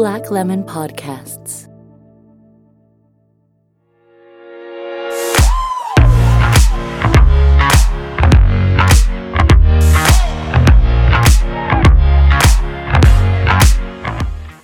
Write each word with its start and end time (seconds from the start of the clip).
Black 0.00 0.30
Lemon 0.30 0.64
Podcasts. 0.64 1.68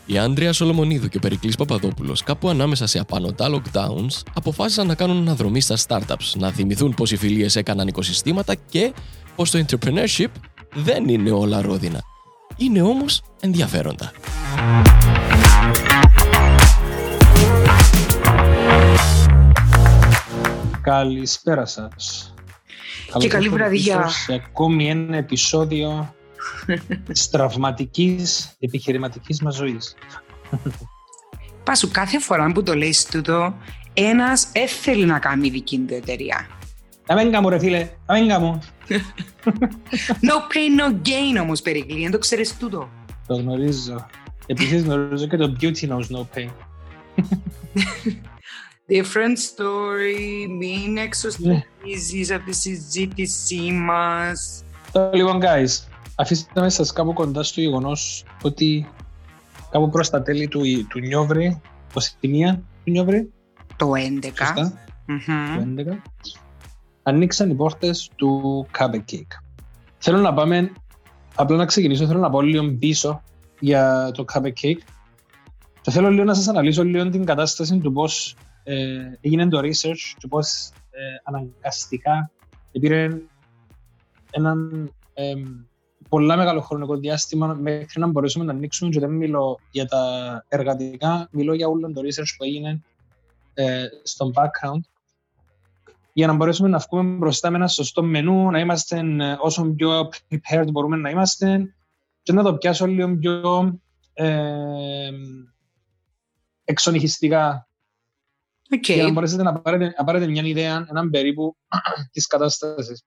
Η 0.07 0.19
Άντρια 0.19 0.53
Σολομονίδου 0.53 1.09
και 1.09 1.17
ο 1.17 1.21
Περικλής 1.21 1.57
Παπαδόπουλος, 1.57 2.23
κάπου 2.23 2.49
ανάμεσα 2.49 2.87
σε 2.87 2.99
απανοτά 2.99 3.49
lockdowns, 3.51 4.23
αποφάσισαν 4.35 4.87
να 4.87 4.95
κάνουν 4.95 5.17
αναδρομή 5.17 5.61
στα 5.61 5.77
startups, 5.87 6.33
να 6.39 6.51
θυμηθούν 6.51 6.95
πως 6.95 7.13
οι 7.13 7.17
φιλίες 7.17 7.57
έκαναν 7.57 7.89
οικοσυστήματα 7.89 8.55
και 8.55 8.93
πως 9.37 9.51
το 9.51 9.65
entrepreneurship 9.67 10.31
δεν 10.75 11.09
είναι 11.09 11.31
όλα 11.31 11.61
ρόδινα. 11.61 12.01
Είναι 12.57 12.83
όμως 12.83 13.23
ενδιαφέροντα. 13.41 14.13
Καλησπέρα 20.87 21.67
σας. 21.67 22.35
Και 23.19 23.29
καλή 23.29 23.49
βραδιά. 23.49 24.09
Σε 24.09 24.33
ακόμη 24.33 24.89
ένα 24.89 25.17
επεισόδιο 25.17 26.15
της 27.07 27.29
τραυματικής 27.31 28.57
επιχειρηματικής 28.59 29.43
μας 29.43 29.55
ζωής. 29.55 29.95
Πάσου, 31.65 31.91
κάθε 31.91 32.19
φορά 32.21 32.53
που 32.53 32.63
το 32.63 32.75
λέει 32.75 32.95
τούτο, 33.11 33.55
ένας 33.95 34.49
έθελε 34.53 35.07
να 35.07 35.19
κάνει 35.19 35.49
δική 35.49 35.79
του 35.79 35.95
εταιρεία. 35.95 36.47
Αμένκα 37.07 37.41
μου 37.41 37.49
ρε 37.49 37.59
φίλε, 37.59 37.89
αμένκα 38.07 38.41
μου. 38.41 38.59
No 40.29 40.37
pain, 40.53 40.81
no 40.81 40.93
gain 40.93 41.43
όμως, 41.43 41.63
Περικλή, 41.63 42.03
δεν 42.03 42.11
το 42.11 42.19
ξέρεις 42.19 42.57
τούτο. 42.57 42.89
Το 43.27 43.35
γνωρίζω. 43.35 44.07
Επίσης 44.47 44.83
γνωρίζω 44.83 45.27
και 45.27 45.37
το 45.37 45.57
beauty 45.61 45.89
knows 45.89 46.17
no 46.17 46.27
pain. 46.35 46.51
Different 48.89 49.37
story, 49.57 50.47
μην 50.59 50.93
Ναι. 50.93 51.01
εξωστρίζεις 51.03 52.31
από 52.33 52.45
τη 52.45 52.55
συζήτησή 52.55 53.71
μας. 53.73 54.65
Το, 54.93 55.11
Λοιπόν, 55.13 55.41
guys, 55.43 55.69
αφήστε 56.15 56.61
με 56.61 56.69
σας 56.69 56.93
κάπου 56.93 57.13
κοντά 57.13 57.43
στο 57.43 57.61
γεγονός 57.61 58.25
ότι 58.43 58.89
κάπου 59.71 59.89
προς 59.91 60.11
τα 60.11 60.23
τέλη 60.23 60.49
του, 60.49 60.61
του 60.89 60.99
Νιόβρη, 60.99 61.61
21 61.95 62.55
του 62.85 62.91
Νιόβρη, 62.91 63.33
Το 63.77 63.95
11. 63.95 64.47
σωστά, 64.47 64.73
Μμμ. 65.07 65.57
το 65.57 65.61
11, 65.61 66.03
ανοίξαν 67.03 67.51
οι 67.51 67.55
πόρτες 67.55 68.11
του 68.17 68.67
Cabe 68.79 69.01
Cake. 69.13 69.41
Θέλω 69.99 70.19
να 70.19 70.35
πάμε, 70.35 70.73
απλά 71.35 71.57
να 71.57 71.65
ξεκινήσω, 71.65 72.07
θέλω 72.07 72.19
να 72.19 72.31
πω 72.31 72.41
λίγο 72.41 72.73
πίσω 72.79 73.23
για 73.61 74.11
το 74.15 74.25
Cabe 74.33 74.47
Cake 74.63 74.79
και 75.81 75.91
θέλω 75.91 76.11
λίγο 76.11 76.25
να 76.25 76.35
σας 76.35 76.49
αναλύσω 76.49 76.85
λίγο 76.85 77.09
την 77.09 77.25
κατάσταση 77.25 77.79
του 77.79 77.93
πώς 77.93 78.37
ε, 78.69 79.19
έγινε 79.21 79.49
το 79.49 79.59
research 79.59 80.15
και 80.19 80.29
πώς 80.29 80.69
ε, 80.91 81.01
αναγκαστικά 81.25 82.31
πήρε 82.71 83.09
έναν 84.31 84.91
εμ, 85.15 85.43
πολλά 86.09 86.37
μεγάλο 86.37 86.61
χρονικό 86.61 86.97
διάστημα 86.97 87.55
μέχρι 87.61 88.01
να 88.01 88.07
μπορέσουμε 88.07 88.45
να 88.45 88.53
ανοίξουμε 88.53 88.91
και 88.91 89.01
δεν 89.01 89.11
μιλώ 89.11 89.59
για 89.71 89.87
τα 89.87 90.45
εργατικά, 90.49 91.29
μιλώ 91.31 91.55
για 91.55 91.69
όλο 91.69 91.93
το 91.93 92.01
research 92.01 92.35
που 92.37 92.45
έγινε 92.45 92.83
ε, 93.55 93.87
στο 94.03 94.31
background. 94.35 94.81
Για 96.13 96.27
να 96.27 96.33
μπορέσουμε 96.33 96.69
να 96.69 96.79
βγούμε 96.79 97.17
μπροστά 97.17 97.51
με 97.51 97.57
ένα 97.57 97.69
σωστό 97.69 98.03
μενού, 98.03 98.51
να 98.51 98.59
είμαστε 98.59 98.99
ε, 98.99 99.37
όσο 99.41 99.65
πιο 99.65 100.09
prepared 100.31 100.67
μπορούμε 100.73 100.97
να 100.97 101.11
είμαστε 101.11 101.75
και 102.23 102.33
να 102.33 102.43
το 102.43 102.55
πιάσω 102.55 102.87
λίγο 102.87 103.17
πιο 103.17 103.79
ε, 104.13 105.11
εξονυχιστικά 106.65 107.66
Οκ. 108.71 108.89
για 108.89 109.03
να 109.03 109.11
μπορέσετε 109.11 109.43
να 109.43 109.61
πάρετε, 109.61 109.95
να 109.99 110.05
πάρετε 110.05 110.27
μια 110.27 110.43
ιδέα, 110.43 110.87
έναν 110.91 111.11
περίπου 111.11 111.57
της 112.13 112.27
κατάστασης. 112.27 113.05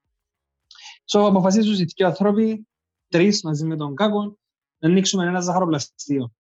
So, 1.12 1.20
αποφασίζουν 1.20 1.74
οι 1.74 1.84
δύο 1.84 2.08
άνθρωποι, 2.08 2.68
τρεις 3.08 3.44
μαζί 3.44 3.66
με 3.66 3.75
τον 3.75 3.96
Κάκο, 3.96 4.38
να 4.78 4.90
ανοίξουμε 4.90 5.25
ένα 5.25 5.40
ζαχαροπλαστείο. 5.40 6.34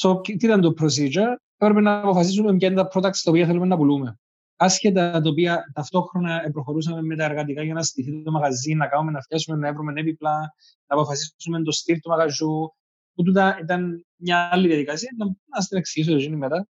So, 0.00 0.20
τι 0.22 0.32
ήταν 0.32 0.60
το 0.60 0.74
procedure, 0.80 1.34
πρέπει 1.56 1.80
να 1.80 2.00
αποφασίσουμε 2.00 2.56
ποια 2.56 2.68
είναι 2.68 2.82
τα 2.82 2.88
products 2.92 3.20
τα 3.22 3.30
οποία 3.30 3.46
θέλουμε 3.46 3.66
να 3.66 3.76
πουλούμε. 3.76 4.18
Άσχετα 4.56 5.10
τα 5.10 5.30
οποία 5.30 5.70
ταυτόχρονα 5.72 6.50
προχωρούσαμε 6.52 7.02
με 7.02 7.16
τα 7.16 7.24
εργατικά 7.24 7.62
για 7.62 7.74
να 7.74 7.82
στηθεί 7.82 8.22
το 8.22 8.30
μαγαζί, 8.30 8.74
να 8.74 8.86
κάνουμε 8.86 9.10
να 9.10 9.20
φτιάσουμε, 9.20 9.56
να 9.56 9.72
βρούμε 9.72 10.00
έπιπλα, 10.00 10.38
να 10.86 10.96
αποφασίσουμε 10.96 11.62
το 11.62 11.72
στυλ 11.72 12.00
του 12.00 12.08
μαγαζιού, 12.08 12.74
που 13.14 13.22
τούτα 13.22 13.58
ήταν 13.62 14.06
μια 14.16 14.48
άλλη 14.52 14.66
διαδικασία, 14.66 15.10
να, 15.16 15.24
να 15.24 15.34
σας 15.56 15.68
την 15.68 15.78
εξηγήσω 15.78 16.10
το 16.10 16.18
γίνει 16.18 16.36
μετά 16.36 16.68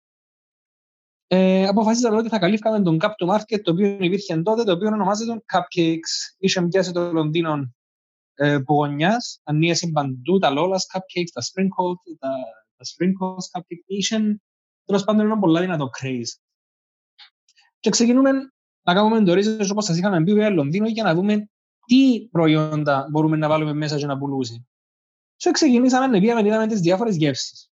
ε, 1.32 1.66
αποφασίσαμε 1.66 2.16
ότι 2.16 2.28
θα 2.28 2.38
καλύφκαμε 2.38 2.82
τον 2.82 2.98
Cup 3.00 3.10
to 3.18 3.34
Market, 3.34 3.60
το 3.62 3.70
οποίο 3.70 3.96
υπήρχε 4.00 4.42
τότε, 4.42 4.64
το 4.64 4.72
οποίο 4.72 4.88
ονομάζεται 4.88 5.42
Cupcakes. 5.52 6.34
Είχε 6.38 6.62
πιάσει 6.62 6.92
το 6.92 7.12
Λονδίνο 7.12 7.74
ε, 8.34 8.58
που 8.58 8.74
γωνιάς, 8.74 9.40
ανοίασε 9.44 9.90
παντού 9.92 10.38
τα 10.38 10.52
Lola's 10.52 10.96
Cupcakes, 10.96 11.30
τα 11.32 11.42
Sprinkles, 11.42 12.16
τα, 12.18 12.28
τα 12.76 12.84
Sprinkles 12.84 13.58
Cupcakes. 13.58 13.84
Είχε 13.86 14.40
τέλος 14.84 15.04
πάντων 15.04 15.24
ένα 15.24 15.38
πολλά 15.38 15.60
δυνατό 15.60 15.90
craze. 16.00 16.40
Και 17.80 17.90
ξεκινούμε 17.90 18.30
να 18.82 18.94
κάνουμε 18.94 19.24
το 19.24 19.32
research 19.32 19.68
όπως 19.70 19.84
σας 19.84 19.98
είχαμε 19.98 20.22
πει 20.22 20.32
για 20.32 20.50
Λονδίνο 20.50 20.88
για 20.88 21.02
να 21.02 21.14
δούμε 21.14 21.48
τι 21.86 22.28
προϊόντα 22.30 23.06
μπορούμε 23.10 23.36
να 23.36 23.48
βάλουμε 23.48 23.72
μέσα 23.72 23.96
και 23.96 24.06
να 24.06 24.18
πουλούσε. 24.18 24.66
Και 25.36 25.50
ξεκινήσαμε 25.50 26.06
να 26.06 26.20
πήγαμε, 26.20 26.48
είδαμε 26.48 26.66
τις 26.66 26.80
διάφορες 26.80 27.16
γεύσεις 27.16 27.69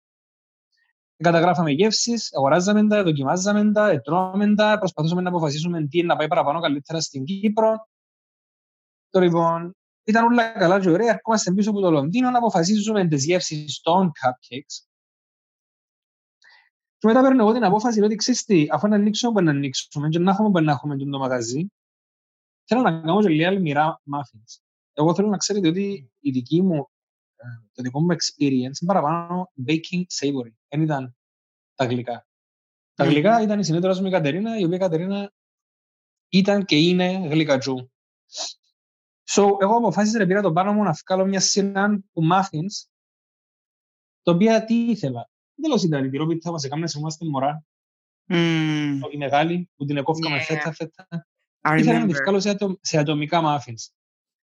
καταγράφαμε 1.24 1.70
γεύσεις, 1.70 2.34
αγοράζαμε 2.34 2.86
τα, 2.86 3.02
δοκιμάζαμε 3.02 3.72
τα, 3.72 3.88
ετρώμε 3.88 4.54
τα, 4.54 4.78
προσπαθούσαμε 4.78 5.20
να 5.20 5.28
αποφασίσουμε 5.28 5.86
τι 5.86 5.98
είναι 5.98 6.06
να 6.06 6.16
πάει 6.16 6.28
παραπάνω 6.28 6.60
καλύτερα 6.60 7.00
στην 7.00 7.24
Κύπρο. 7.24 7.88
Το 9.10 9.20
λοιπόν, 9.20 9.76
ήταν 10.04 10.24
όλα 10.24 10.52
καλά 10.58 10.80
και 10.80 10.90
ωραία. 10.90 11.12
Ερχόμαστε 11.12 11.52
πίσω 11.52 11.70
από 11.70 11.80
το 11.80 11.90
Λονδίνο 11.90 12.30
να 12.30 12.38
αποφασίσουμε 12.38 13.08
τις 13.08 13.24
γεύσεις 13.24 13.80
των 13.80 14.12
cupcakes. 14.20 14.86
Και 16.98 17.06
μετά 17.06 17.22
παίρνω 17.22 17.42
εγώ 17.42 17.52
την 17.52 17.64
απόφαση 17.64 18.02
ότι 18.02 18.14
ξέρεις 18.14 18.44
τι, 18.44 18.66
αφού 18.70 18.88
να 18.88 18.94
ανοίξουμε 18.94 19.32
που 19.32 19.41
να 19.41 19.50
ανοίξουμε 19.50 20.08
και 20.08 20.18
να 20.18 20.30
έχουμε 20.30 20.50
που 20.50 20.60
να 20.60 20.72
έχουμε 20.72 20.96
το 20.96 21.18
μαγαζί, 21.18 21.72
θέλω 22.64 22.80
να 22.80 23.00
κάνω 23.00 23.20
και 23.20 23.28
λίγα 23.28 23.48
αλμυρά 23.48 24.00
muffins. 24.12 24.62
Εγώ 24.92 25.14
θέλω 25.14 25.28
να 25.28 25.36
ξέρετε 25.36 25.68
ότι 25.68 26.12
η 26.20 26.30
δική 26.30 26.62
μου 26.62 26.76
ε, 26.76 26.94
το 27.72 27.82
δικό 27.82 28.00
μου 28.00 28.12
experience 28.12 28.50
είναι 28.50 28.87
παραπάνω 28.87 29.53
baking 29.66 30.03
savory. 30.21 30.53
Δεν 30.69 30.82
ήταν 30.82 31.16
τα 31.75 31.84
γλυκά. 31.84 32.27
Τα 32.94 33.05
Μμμ. 33.05 33.10
γλυκά 33.12 33.43
ήταν 33.43 33.59
η 33.59 33.65
συνέδρα 33.65 34.00
μου 34.00 34.06
η 34.06 34.10
Κατερίνα, 34.10 34.59
η 34.59 34.65
οποία 34.65 34.77
η 34.77 34.81
Κατερίνα 34.81 35.32
ήταν 36.28 36.65
και 36.65 36.77
είναι 36.77 37.12
γλυκατζού. 37.28 37.91
So, 39.31 39.43
εγώ 39.60 39.77
αποφάσισα 39.77 40.19
να 40.19 40.27
πήρα 40.27 40.43
το 40.43 40.53
πάνω 40.53 40.72
μου 40.72 40.83
να 40.83 40.93
βγάλω 41.06 41.27
μια 41.28 41.41
σειρά 41.41 42.03
που 42.12 42.22
muffins, 42.33 42.87
το 44.22 44.33
οποία 44.33 44.65
τι 44.65 44.75
ήθελα. 44.75 45.31
Δεν 45.54 45.69
λέω 45.69 45.78
συντηρητήριο, 45.78 46.27
γιατί 46.27 46.41
θα 46.43 46.50
μας 46.50 46.65
έκαμε 46.65 46.84
να 46.84 46.99
είμαστε 46.99 47.25
μωρά, 47.27 47.65
Μμμ. 48.25 49.00
η 49.12 49.16
μεγάλη, 49.16 49.71
που 49.77 49.84
την 49.84 49.97
εκόφκαμε 49.97 50.37
Yeah. 50.41 50.44
φέτα 50.44 50.72
φέτα. 50.72 51.09
I 51.60 51.77
Ήθελα 51.78 51.99
να 51.99 52.06
τη 52.06 52.12
remember. 52.12 52.21
βγάλω 52.22 52.41
σε, 52.41 52.50
ατο- 52.50 52.78
σε 52.81 52.99
ατομικά 52.99 53.41
muffins. 53.44 53.93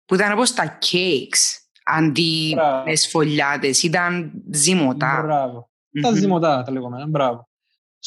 Που 0.05 0.15
ήταν 0.15 0.31
όπως 0.31 0.53
τα 0.53 0.77
cakes, 0.81 1.64
αντί 1.85 2.51
Μπράβο. 2.55 2.83
τις 2.83 3.09
φωλιάτες. 3.09 3.83
Ήταν 3.83 4.31
ζύμωτα. 4.51 5.21
Μπράβο. 5.21 5.69
Τα 6.01 6.09
Μμμ. 6.09 6.15
ζυμωτά 6.17 6.63
τα 6.63 6.71
λεγόμενα. 6.71 7.07
Μπράβο. 7.07 7.49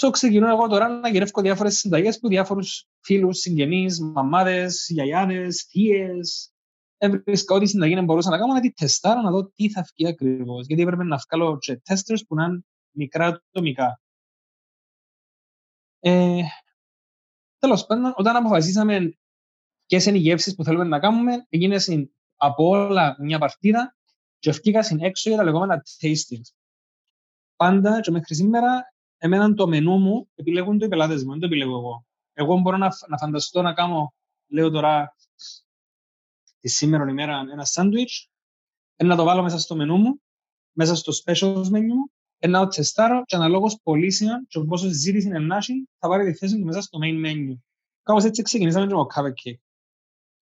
So, 0.01 0.11
ξεκινώ 0.13 0.49
εγώ 0.49 0.69
τώρα 0.69 0.89
να 0.89 1.09
γυρεύω 1.09 1.41
διάφορες 1.43 1.79
συνταγές 1.79 2.19
που 2.19 2.29
διάφορους 2.29 2.87
φίλους, 3.01 3.39
συγγενείς, 3.39 4.01
μαμάδες, 4.01 4.87
γιαγιάδες, 4.89 5.67
θείες. 5.71 6.53
Έβρισκα 6.99 7.55
ό,τι 7.55 7.67
συνταγή 7.67 8.01
μπορούσα 8.05 8.31
να 8.31 8.39
κάνω 8.39 8.53
να 8.53 8.61
τη 8.61 8.73
τεστάρω 8.73 9.21
να 9.21 9.31
δω 9.31 9.51
τι 9.51 9.71
θα 9.71 9.85
βγει 9.95 10.09
ακριβώς. 10.09 10.67
Γιατί 10.67 10.83
έπρεπε 10.83 11.05
να 11.05 11.19
βγάλω 11.31 11.59
και 11.59 11.81
testers 11.89 12.19
που 12.29 12.35
να 12.35 12.45
είναι 12.45 12.61
μικρά 12.91 13.27
ατομικά. 13.27 14.01
Ε, 16.01 16.41
Τέλος 17.59 17.87
πάντων, 17.87 18.13
όταν 18.17 18.37
αποφασίσαμε 18.37 19.19
ποιες 19.87 20.07
είναι 20.07 20.17
οι 20.17 20.21
γεύσεις 20.21 20.55
που 20.55 20.65
θέλουμε 20.65 20.85
να 20.85 20.99
κάνουμε, 21.01 21.47
έγινε 21.49 21.79
συν- 21.79 22.11
από 22.39 22.69
όλα 22.69 23.17
μια 23.19 23.39
παρτίδα 23.39 23.97
και 24.39 24.51
βγήκα 24.51 24.83
συν 24.83 25.01
έξω 25.01 25.29
για 25.29 25.39
τα 25.39 25.45
λεγόμενα 25.45 25.83
tastings. 26.01 26.55
Πάντα 27.57 28.01
και 28.01 28.11
μέχρι 28.11 28.35
σήμερα, 28.35 28.95
εμένα 29.19 29.55
το 29.55 29.69
μενού 29.69 29.99
μου 29.99 30.29
επιλέγουν 30.35 30.79
το 30.79 30.85
οι 30.85 30.89
πελάτες 30.89 31.25
μου, 31.25 31.31
δεν 31.31 31.41
το 31.41 31.47
επιλέγω 31.47 31.77
εγώ. 31.77 32.07
Εγώ 32.33 32.59
μπορώ 32.59 32.77
να, 32.77 32.91
φ- 32.91 33.09
να 33.09 33.19
φανταστώ 33.19 33.63
να 33.63 33.73
κάνω, 33.73 34.15
λέω 34.47 34.71
τώρα, 34.71 35.17
τη 36.61 36.69
σήμερα 36.69 37.11
ημέρα 37.11 37.45
ένα 37.53 37.65
σάντουιτς, 37.65 38.31
να 38.97 39.17
το 39.17 39.25
βάλω 39.25 39.43
μέσα 39.43 39.59
στο 39.59 39.77
μενού 39.77 39.97
μου, 39.97 40.23
μέσα 40.73 40.95
στο 40.95 41.13
specials 41.25 41.67
menu 41.67 41.87
μου, 41.87 42.13
να 42.49 42.61
το 42.61 42.69
τεστάρω 42.69 43.23
και 43.25 43.37
αναλόγως 43.37 43.79
πωλήσεων 43.83 44.47
και 44.49 44.61
πόσο 44.61 44.89
ζήτηση 44.89 45.27
είναι 45.27 45.39
να 45.39 45.57
έχει, 45.57 45.89
θα 45.99 46.09
πάρει 46.09 46.33
τη 46.33 46.39
θέση 46.39 46.59
του 46.59 46.65
μέσα 46.65 46.81
στο 46.81 46.99
main 47.03 47.27
menu. 47.27 47.59
Κάπως 48.03 48.25
έτσι 48.25 48.43
ξεκινήσαμε 48.43 48.87
και 48.87 48.95
με 48.95 49.01
το 49.01 49.07
Cup 49.15 49.29
A 49.29 49.35
Cake. 49.35 49.68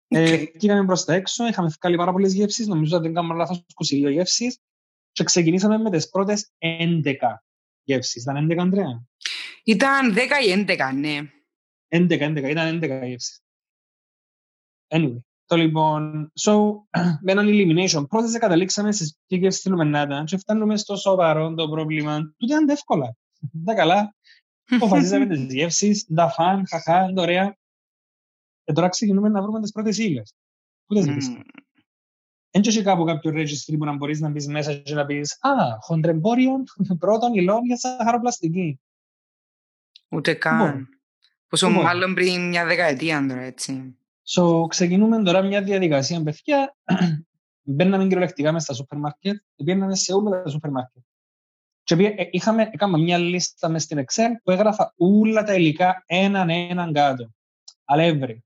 Ε, 0.08 0.32
Οκ. 0.32 0.50
πήγαμε 0.58 0.84
προς 0.84 1.04
τα 1.04 1.14
έξω, 1.14 1.46
είχαμε 1.46 1.72
βγάλει 1.80 1.96
πάρα 1.96 2.12
πολλές 2.12 2.32
γεύσεις, 2.34 2.66
νομίζω 2.66 2.96
ότι 2.96 3.04
δεν 3.06 3.14
κάνουμε 3.14 3.34
λάθος 3.34 3.64
22 3.74 4.10
γεύσεις 4.10 4.58
και 5.12 5.24
ξεκινήσαμε 5.24 5.78
με 5.78 5.90
τις 5.90 6.08
πρώτες 6.08 6.50
11. 6.58 7.44
γεύσεις. 7.82 8.22
Ήταν 8.22 8.36
11, 8.36 8.62
Αντρέα. 8.62 9.06
Ήταν 9.64 10.14
10 10.14 10.18
ή 10.46 10.50
11, 10.50 10.92
ναι. 10.94 11.18
11, 11.88 12.20
11, 12.20 12.48
ήταν 12.48 12.82
11 12.82 13.06
γεύσεις. 13.06 13.40
Anyway, 14.88 15.18
το 15.46 15.56
λοιπόν, 15.56 16.32
so, 16.40 16.52
με 17.24 17.32
έναν 17.32 17.46
elimination 17.48 18.00
process 18.00 18.38
καταλήξαμε 18.38 18.92
στις 18.92 19.18
τι 19.26 19.36
γεύσεις 19.36 19.62
θέλουμε 19.62 19.84
να 19.84 20.00
ήταν 20.02 20.24
και 20.24 20.36
φτάνουμε 20.36 20.76
στο 20.76 20.96
σοβαρό 20.96 21.54
το 21.54 21.68
πρόβλημα. 21.68 22.34
Τούτε 22.36 22.54
ήταν 22.54 22.68
εύκολα. 22.68 23.16
Τα 23.64 23.74
καλά. 23.74 24.14
Αποφασίσαμε 24.70 25.26
τις 25.26 25.54
γεύσεις, 25.54 26.06
τα 26.14 26.28
φαν, 26.28 26.66
χαχά, 26.68 27.04
είναι 27.10 27.20
ωραία. 27.20 27.56
Και 28.66 28.72
τώρα 28.72 28.88
ξεκινούμε 28.88 29.28
να 29.28 29.42
βρούμε 29.42 29.60
τις 29.60 29.72
πρώτες 29.72 29.98
ύλες. 29.98 30.34
Πού 30.86 30.94
τις 30.94 31.04
βρίσκουμε. 31.06 31.42
Δεν 32.50 32.62
έχει 32.66 32.82
κάπου 32.82 33.04
κάποιο 33.04 33.30
registry 33.34 33.74
που 33.78 33.84
να 33.84 33.96
μπορείς 33.96 34.20
να 34.20 34.28
μπεις 34.28 34.46
μέσα 34.46 34.74
και 34.74 34.94
να 34.94 35.06
πεις 35.06 35.38
«Α, 35.40 35.50
χοντρεμπόριο 35.80 36.52
πρώτων 36.98 37.34
υλών 37.34 37.64
για 37.64 37.76
σαχαροπλαστική». 37.76 38.80
Ούτε 40.08 40.32
Πού 40.32 40.38
καν. 40.38 40.58
μπορεί. 40.58 40.86
Πόσο 41.48 41.66
Πού 41.66 41.72
μπορεί. 41.72 41.84
μάλλον 41.84 42.14
πριν 42.14 42.48
μια 42.48 42.64
δεκαετία 42.66 43.26
τώρα, 43.28 43.40
έτσι. 43.40 43.98
So, 44.36 44.66
ξεκινούμε 44.68 45.22
τώρα 45.22 45.42
μια 45.42 45.62
διαδικασία, 45.62 46.22
παιδιά. 46.22 46.76
Μπαίναμε 47.68 48.02
κυριολεκτικά 48.04 48.52
μέσα 48.52 48.64
στα 48.64 48.74
σούπερ 48.74 48.98
μάρκετ, 48.98 49.42
πήγαμε 49.64 49.94
σε 49.96 50.12
όλα 50.12 50.42
τα 50.42 50.48
σούπερ 50.50 50.70
μάρκετ. 50.70 51.02
Και 51.82 51.96
πήγα- 51.96 52.14
ε, 52.16 52.28
είχαμε, 52.30 52.68
έκανα 52.72 52.98
μια 52.98 53.18
λίστα 53.18 53.68
μες 53.68 53.82
στην 53.82 54.04
Excel 54.04 54.28
που 54.42 54.50
έγραφα 54.50 54.92
όλα 54.96 55.42
τα 55.42 55.54
υλικά 55.54 56.02
έναν 56.06 56.50
έναν 56.50 56.92
κάτω. 56.92 57.30
Αλεύρι, 57.84 58.44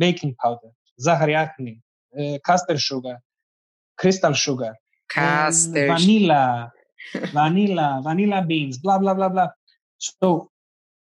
baking 0.00 0.32
powder, 0.44 0.72
ζάχαρη 0.94 1.34
άχνη, 1.34 1.84
ε, 2.08 2.34
caster 2.48 2.74
sugar, 2.74 3.16
crystal 4.02 4.32
sugar, 4.34 4.72
Κάστερ. 5.06 5.86
βανίλα, 5.86 6.72
βανίλα, 7.32 8.00
βανίλα 8.02 8.46
beans, 8.48 8.72
bla 8.82 8.98
bla 9.02 9.14
bla 9.14 9.28
bla. 9.34 9.46
So, 10.18 10.46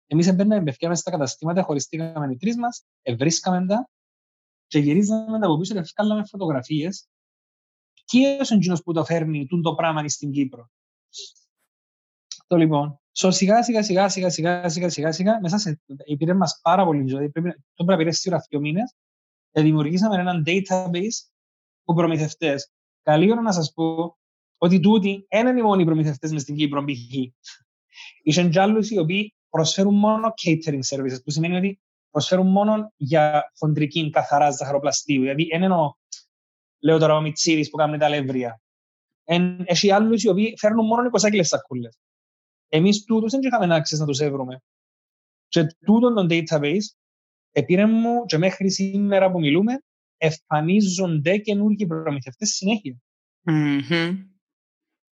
εμείς 0.06 0.26
έμπαιναμε 0.26 0.62
παιδιά 0.62 0.88
μέσα 0.88 1.00
στα 1.00 1.10
καταστήματα, 1.10 1.62
χωριστήκαμε 1.62 2.32
οι 2.32 2.36
τρεις 2.36 2.56
μας, 2.56 2.84
ευρίσκαμε 3.02 3.66
τα 3.66 3.88
και 4.66 4.78
γυρίζαμε 4.78 5.38
τα 5.38 5.46
από 5.46 5.58
πίσω 5.58 5.74
και 5.74 5.92
βγάλαμε 5.96 6.24
φωτογραφίες. 6.24 7.08
Ποιος 8.06 8.50
είναι 8.50 8.58
εκείνος 8.58 8.82
που 8.82 8.92
το 8.92 9.04
φέρνει 9.04 9.46
τούν 9.46 9.62
το 9.62 9.74
πράγμα 9.74 10.08
στην 10.08 10.30
Κύπρο. 10.30 10.70
Το 12.50 12.56
λοιπόν, 12.56 13.00
so, 13.12 13.28
σιγά 13.32 13.62
σιγά 13.62 13.82
σιγά 13.82 14.08
σιγά 14.08 14.30
σιγά 14.30 14.68
σιγά 14.68 14.88
σιγά 14.88 15.12
σιγά 15.12 15.40
μέσα 15.40 15.58
σε, 15.58 15.80
πήρε 16.18 16.34
μας 16.34 16.60
πάρα 16.62 16.84
πολύ 16.84 17.08
ζωή, 17.08 17.30
πρέπει, 17.30 17.50
το 17.50 17.60
πρέπει 17.74 17.90
να 17.90 17.96
πήρες 17.96 18.18
σίγουρα 18.18 18.46
δύο 18.48 18.60
μήνες, 18.60 18.94
και 19.50 19.62
δημιουργήσαμε 19.62 20.20
έναν 20.20 20.42
database 20.46 21.30
που 21.84 21.94
προμηθευτές. 21.94 22.70
Καλή 23.02 23.30
ώρα 23.30 23.40
να 23.40 23.52
σας 23.52 23.72
πω 23.74 24.16
ότι 24.58 24.80
τούτοι 24.80 25.26
δεν 25.28 25.46
είναι 25.46 25.58
οι 25.58 25.62
μόνοι 25.62 25.84
προμηθευτές 25.84 26.32
μες 26.32 26.42
στην 26.42 26.56
Κύπρο 26.56 26.84
π.χ. 26.84 27.14
Είχε 28.22 28.48
και 28.48 28.60
άλλους 28.60 28.90
οι 28.90 28.98
οποίοι 28.98 29.34
προσφέρουν 29.48 29.94
μόνο 29.94 30.32
catering 30.42 30.80
services, 30.88 31.22
που 31.24 31.30
σημαίνει 31.30 31.56
ότι 31.56 31.80
προσφέρουν 32.10 32.46
μόνο 32.46 32.92
για 32.96 33.52
χοντρική 33.58 34.10
καθαρά 34.10 34.50
ζαχαροπλαστείου. 34.50 35.20
Δηλαδή, 35.20 35.44
δεν 35.52 35.62
εννοώ, 35.62 35.92
λέω 36.80 36.98
τώρα 36.98 37.16
ο 37.16 37.20
Μιτσίδης 37.20 37.70
που 37.70 37.76
κάνει 37.76 37.98
τα 37.98 38.06
αλεύρια. 38.06 38.60
Εν, 39.24 39.62
έχει 39.64 39.92
άλλους 39.92 40.22
οι 40.22 40.28
οποίοι 40.28 40.54
φέρνουν 40.56 40.86
μόνο 40.86 41.10
20 41.20 41.30
κιλές 41.30 41.48
σακούλες. 41.48 41.98
Εμείς 42.72 43.04
τούτους 43.04 43.32
δεν 43.32 43.40
είχαμε 43.42 43.76
access 43.76 43.98
να 43.98 44.06
τους 44.06 44.20
έβρουμε. 44.20 44.62
Και 45.48 45.66
τούτον 45.84 46.14
τον 46.14 46.26
database, 46.30 46.84
επήρε 47.50 47.86
μου 47.86 48.24
και 48.24 48.38
μέχρι 48.38 48.70
σήμερα 48.70 49.30
που 49.30 49.38
μιλούμε, 49.38 49.82
εμφανίζονται 50.16 51.38
καινούργιοι 51.38 51.86
προμηθευτές 51.86 52.48
συνέχεια. 52.48 52.96
Μμμ. 53.42 54.28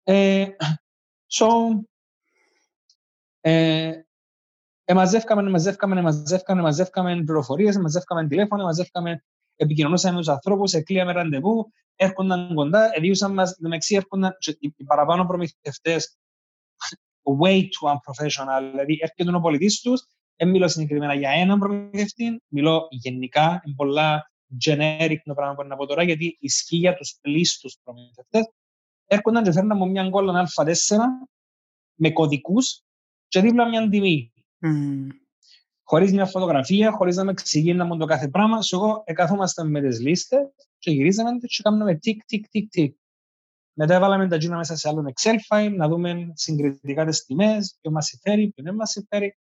Ε, 0.03 0.47
so, 1.27 1.47
ε, 3.41 4.01
εμαζεύκαμε, 4.85 5.43
εμαζεύκαμε, 5.43 5.99
εμαζεύκαμε, 5.99 6.61
εμαζεύκαμε 6.61 7.17
πληροφορίες, 7.25 7.77
εμαζεύκαμε 7.77 8.27
τηλέφωνα, 8.27 8.63
εμαζεύκαμε, 8.63 9.25
επικοινωνούσαμε 9.57 10.15
με 10.15 10.21
τους 10.21 10.29
ανθρώπους, 10.29 10.73
εκλείαμε 10.73 11.13
ραντεβού, 11.13 11.73
έρχονταν 11.97 12.55
κοντά, 12.55 12.91
εδιούσαν 12.97 13.33
μας, 13.33 13.57
μεταξύ 13.59 13.95
έρχονταν 13.95 14.37
και 14.39 14.57
οι 14.59 14.75
οι 14.77 14.85
παραπάνω 14.85 15.27
προμηθευτές 15.27 16.17
way 17.41 17.61
too 17.61 17.89
unprofessional, 17.93 18.69
δηλαδή 18.71 18.99
έρχεται 19.01 19.37
ο 19.37 19.41
πολιτής 19.41 19.81
τους, 19.81 20.05
δεν 20.37 20.49
μιλώ 20.49 20.69
συγκεκριμένα 20.69 21.15
για 21.15 21.31
έναν 21.31 21.59
προμηθευτή, 21.59 22.43
μιλώ 22.49 22.87
γενικά, 22.91 23.63
είναι 23.65 23.75
πολλά 23.77 24.31
generic 24.67 25.17
το 25.25 25.35
πράγμα 25.35 25.55
που 25.55 25.61
είναι 25.61 25.71
να 25.71 25.77
πω 25.77 25.87
τώρα, 25.87 26.03
γιατί 26.03 26.37
ισχύει 26.41 26.77
για 26.77 26.95
τους 26.95 27.19
πλήστους 27.21 27.77
προμηθευτές, 27.83 28.51
έρχονταν 29.07 29.43
και 29.45 29.53
φέρναν 29.53 29.77
μου 29.77 29.91
μια 29.91 30.09
γκόλα 30.09 30.49
Α4 30.57 30.97
με 31.95 32.11
κωδικούς 32.11 32.83
και 33.29 33.41
δίπλα 33.41 33.69
μια 33.69 33.89
τιμή. 33.89 34.33
Μμμ. 34.59 35.09
Χωρίς 35.83 36.13
μια 36.13 36.27
φωτογραφία, 36.27 36.93
χωρίς 36.93 37.17
να 37.17 37.25
με 37.25 37.31
εξηγήναμε 37.31 37.97
το 37.97 38.05
κάθε 38.05 38.29
πράγμα. 38.29 38.59
So, 38.59 38.73
εγώ 38.73 39.03
εκάθομασταν 39.07 39.71
με 39.71 39.81
τις 39.81 40.01
λίστες 40.01 40.41
και 40.79 40.91
γυρίζαμε 40.91 41.31
και 41.39 41.63
κάνουμε 41.63 41.95
τικ, 41.95 42.25
τικ, 42.25 42.49
τικ, 42.49 42.71
τικ. 42.71 42.97
Μετά 43.77 43.95
έβαλαμε 43.95 44.29
τα 44.29 44.39
τζίνα 44.39 44.57
μέσα 44.57 44.77
σε 44.77 44.89
άλλο 44.89 45.13
Excel 45.15 45.37
file, 45.49 45.73
να 45.77 45.89
δούμε 45.89 46.33
συγκριτικά 46.35 47.05
τις 47.05 47.25
τιμές, 47.25 47.79
ποιο 47.81 47.91
μας 47.91 48.07
συμφέρει, 48.07 48.51
ποιο 48.55 48.65
δεν 48.65 48.75
μας 48.75 48.91
συμφέρει. 48.91 49.37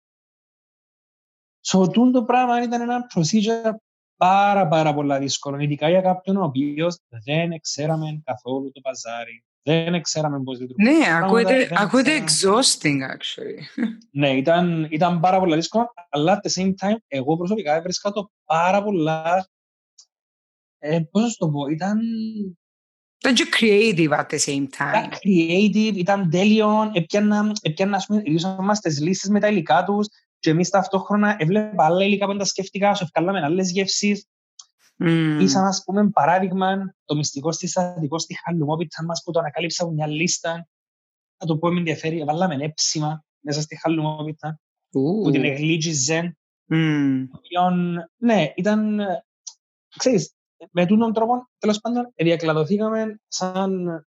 So, 1.67 1.91
τούτο 1.91 2.11
το 2.11 2.23
πράγμα 2.23 2.63
ήταν 2.63 2.81
ένα 2.81 3.07
procedure 3.15 3.71
πάρα 4.15 4.67
πάρα 4.67 4.93
πολλά 4.93 5.19
δύσκολο, 5.19 5.59
ειδικά 5.59 5.89
για 5.89 6.01
κάποιον 6.01 6.37
ο 6.37 6.43
οποίος 6.43 6.97
δεν 7.23 7.59
ξέραμε 7.61 8.21
καθόλου 8.23 8.71
το 8.71 8.81
παζάρι, 8.81 9.43
δεν 9.63 10.01
ξέραμε 10.01 10.43
πώς 10.43 10.59
λειτουργεί. 10.59 10.83
Ναι, 10.89 10.97
Πράγματα 11.05 11.25
ακούγεται, 11.25 11.65
δεν 11.67 11.77
ακούγεται 11.77 12.23
ξέραμε. 12.23 12.61
exhausting, 12.61 12.99
actually. 13.15 13.85
Ναι, 14.11 14.29
ήταν, 14.37 14.87
ήταν 14.91 15.19
πάρα 15.19 15.39
πολλά 15.39 15.55
δύσκολο, 15.55 15.93
αλλά 16.09 16.39
at 16.41 16.47
the 16.47 16.61
same 16.61 16.73
time, 16.79 16.95
εγώ 17.07 17.37
προσωπικά 17.37 17.75
έβρισκα 17.75 18.11
το 18.11 18.31
πάρα 18.45 18.83
πολλά, 18.83 19.47
ε, 20.77 20.99
πώς 21.11 21.21
να 21.21 21.29
σου 21.29 21.37
το 21.37 21.49
πω, 21.49 21.67
ήταν, 21.67 21.99
Ήταν 23.23 23.35
και 23.35 23.47
creative 23.59 24.09
at 24.09 24.25
the 24.29 24.39
same 24.45 24.67
ήταν 24.73 25.09
time. 25.09 25.13
creative, 25.13 25.95
ήταν 25.95 26.29
τέλειο, 26.29 26.91
έπιανα, 26.93 27.51
έπιανα 27.61 27.95
ας 27.95 28.05
πούμε, 28.05 28.21
ιδίως 28.25 28.55
μας 28.59 28.79
τις 28.79 29.01
λίστες 29.01 29.29
με 29.29 29.39
τα 29.39 29.47
υλικά 29.47 29.83
τους 29.83 30.07
και 30.39 30.49
εμείς 30.49 30.69
ταυτόχρονα 30.69 31.35
έβλεπα 31.39 31.85
άλλα 31.85 32.05
υλικά 32.05 32.25
που 32.25 32.31
δεν 32.31 32.39
τα 32.39 32.45
σκέφτηκα, 32.45 32.93
σου 32.93 33.03
ευκάλαμε 33.03 33.41
άλλες 33.41 33.71
γεύσεις, 33.71 34.25
Μμμ. 35.03 35.39
Ήσαν, 35.39 35.65
ας 35.65 35.83
πούμε, 35.85 36.09
παράδειγμα, 36.09 36.95
το 37.05 37.15
μυστικό 37.15 37.51
συστατικό 37.51 38.19
στη 38.19 38.39
χαλουμόπιτσα 38.43 39.03
μας 39.03 39.21
που 39.23 39.31
το 39.31 39.39
ανακάλυψα 39.39 39.83
από 39.83 39.91
μια 39.91 40.07
λίστα. 40.07 40.67
Να 41.37 41.47
το 41.47 41.57
πω 41.57 41.71
με 41.71 41.77
ενδιαφέρει, 41.77 42.23
βάλαμε 42.23 42.55
έψιμα 42.63 43.23
μέσα 43.39 43.61
στη 43.61 43.79
χαλουμόπιτσα 43.79 44.59
Ου. 44.91 45.21
που 45.23 45.31
την 45.31 45.43
εγλίτζιζε. 45.43 46.37
Μμμ. 46.65 47.25
Ποιον, 47.41 48.09
ναι, 48.17 48.53
ήταν, 48.55 48.99
ε, 48.99 49.25
ξέρεις, 49.97 50.33
με 50.71 50.85
τούτον 50.85 51.13
τρόπο, 51.13 51.49
τέλος 51.57 51.79
πάντων, 51.79 52.13
διακλαδωθήκαμε 52.15 53.19
σαν 53.27 54.05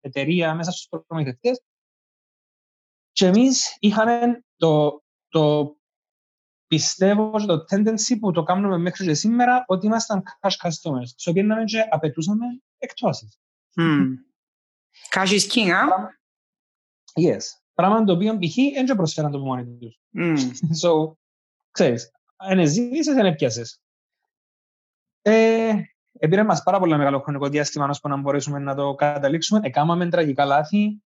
εταιρεία 0.00 0.54
μέσα 0.54 0.70
στους 0.70 0.88
προμηθευτές 1.06 1.62
και 3.12 3.26
εμείς 3.26 3.76
είχαμε 3.80 4.44
το, 4.56 5.02
το 5.28 5.76
πιστεύω 6.66 7.38
και 7.38 7.46
το 7.46 7.64
tendency 7.70 8.18
που 8.20 8.32
το 8.32 8.42
κάνουμε 8.42 8.78
μέχρι 8.78 9.06
και 9.06 9.14
σήμερα 9.14 9.64
ότι 9.66 9.86
ήμασταν 9.86 10.22
cash 10.40 10.68
customers. 10.68 11.28
So 11.28 11.32
πήγαμε 11.32 11.64
και 11.64 11.88
απαιτούσαμε 11.90 12.46
εκτόσεις. 12.78 13.38
Μμμ. 13.76 14.14
Cash 15.10 15.28
is 15.28 15.52
king, 15.52 15.70
α; 15.70 15.86
Yes. 17.20 17.42
Πράγμα 17.74 18.04
το 18.04 18.12
οποίο 18.12 18.38
π.χ. 18.38 18.54
δεν 18.74 18.86
και 18.86 18.94
προσφέραν 18.94 19.30
το 19.30 19.38
μόνοι 19.38 19.76
τους. 19.78 20.00
Μμμ. 20.10 20.50
So, 20.82 21.12
ξέρεις, 21.70 22.10
αν 22.36 22.66
ζήτησες, 22.66 23.14
δεν 23.14 23.26
έπιασες. 23.26 23.80
Ε, 25.22 25.72
Επήρε 26.24 26.44
μας 26.44 26.62
πάρα 26.62 26.78
πολύ 26.78 26.96
μεγάλο 26.96 27.20
χρονικό 27.20 27.48
διάστημα 27.48 27.86
ώσπου 27.88 28.08
να 28.08 28.16
μπορέσουμε 28.16 28.58
να 28.58 28.74
το 28.74 28.94
καταλήξουμε. 28.94 29.60
Εκάμαμε 29.62 30.08
τραγικά 30.08 30.44
λάθη. 30.44 31.02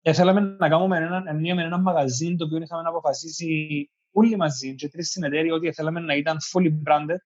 Και 0.00 0.12
θέλαμε 0.12 0.40
να 0.40 0.68
κάνουμε 0.68 0.96
ένα, 0.96 1.22
ένα, 1.26 1.62
ένα 1.62 1.78
μαγαζί 1.78 2.36
το 2.36 2.44
οποίο 2.44 2.58
είχαμε 2.58 2.88
αποφασίσει 2.88 3.90
όλοι 4.12 4.36
μαζί 4.36 4.74
και 4.74 4.88
τρεις 4.88 5.10
συνεταίροι 5.10 5.50
ότι 5.50 5.72
θέλαμε 5.72 6.00
να 6.00 6.14
ήταν 6.14 6.36
fully 6.52 6.68
branded. 6.68 7.16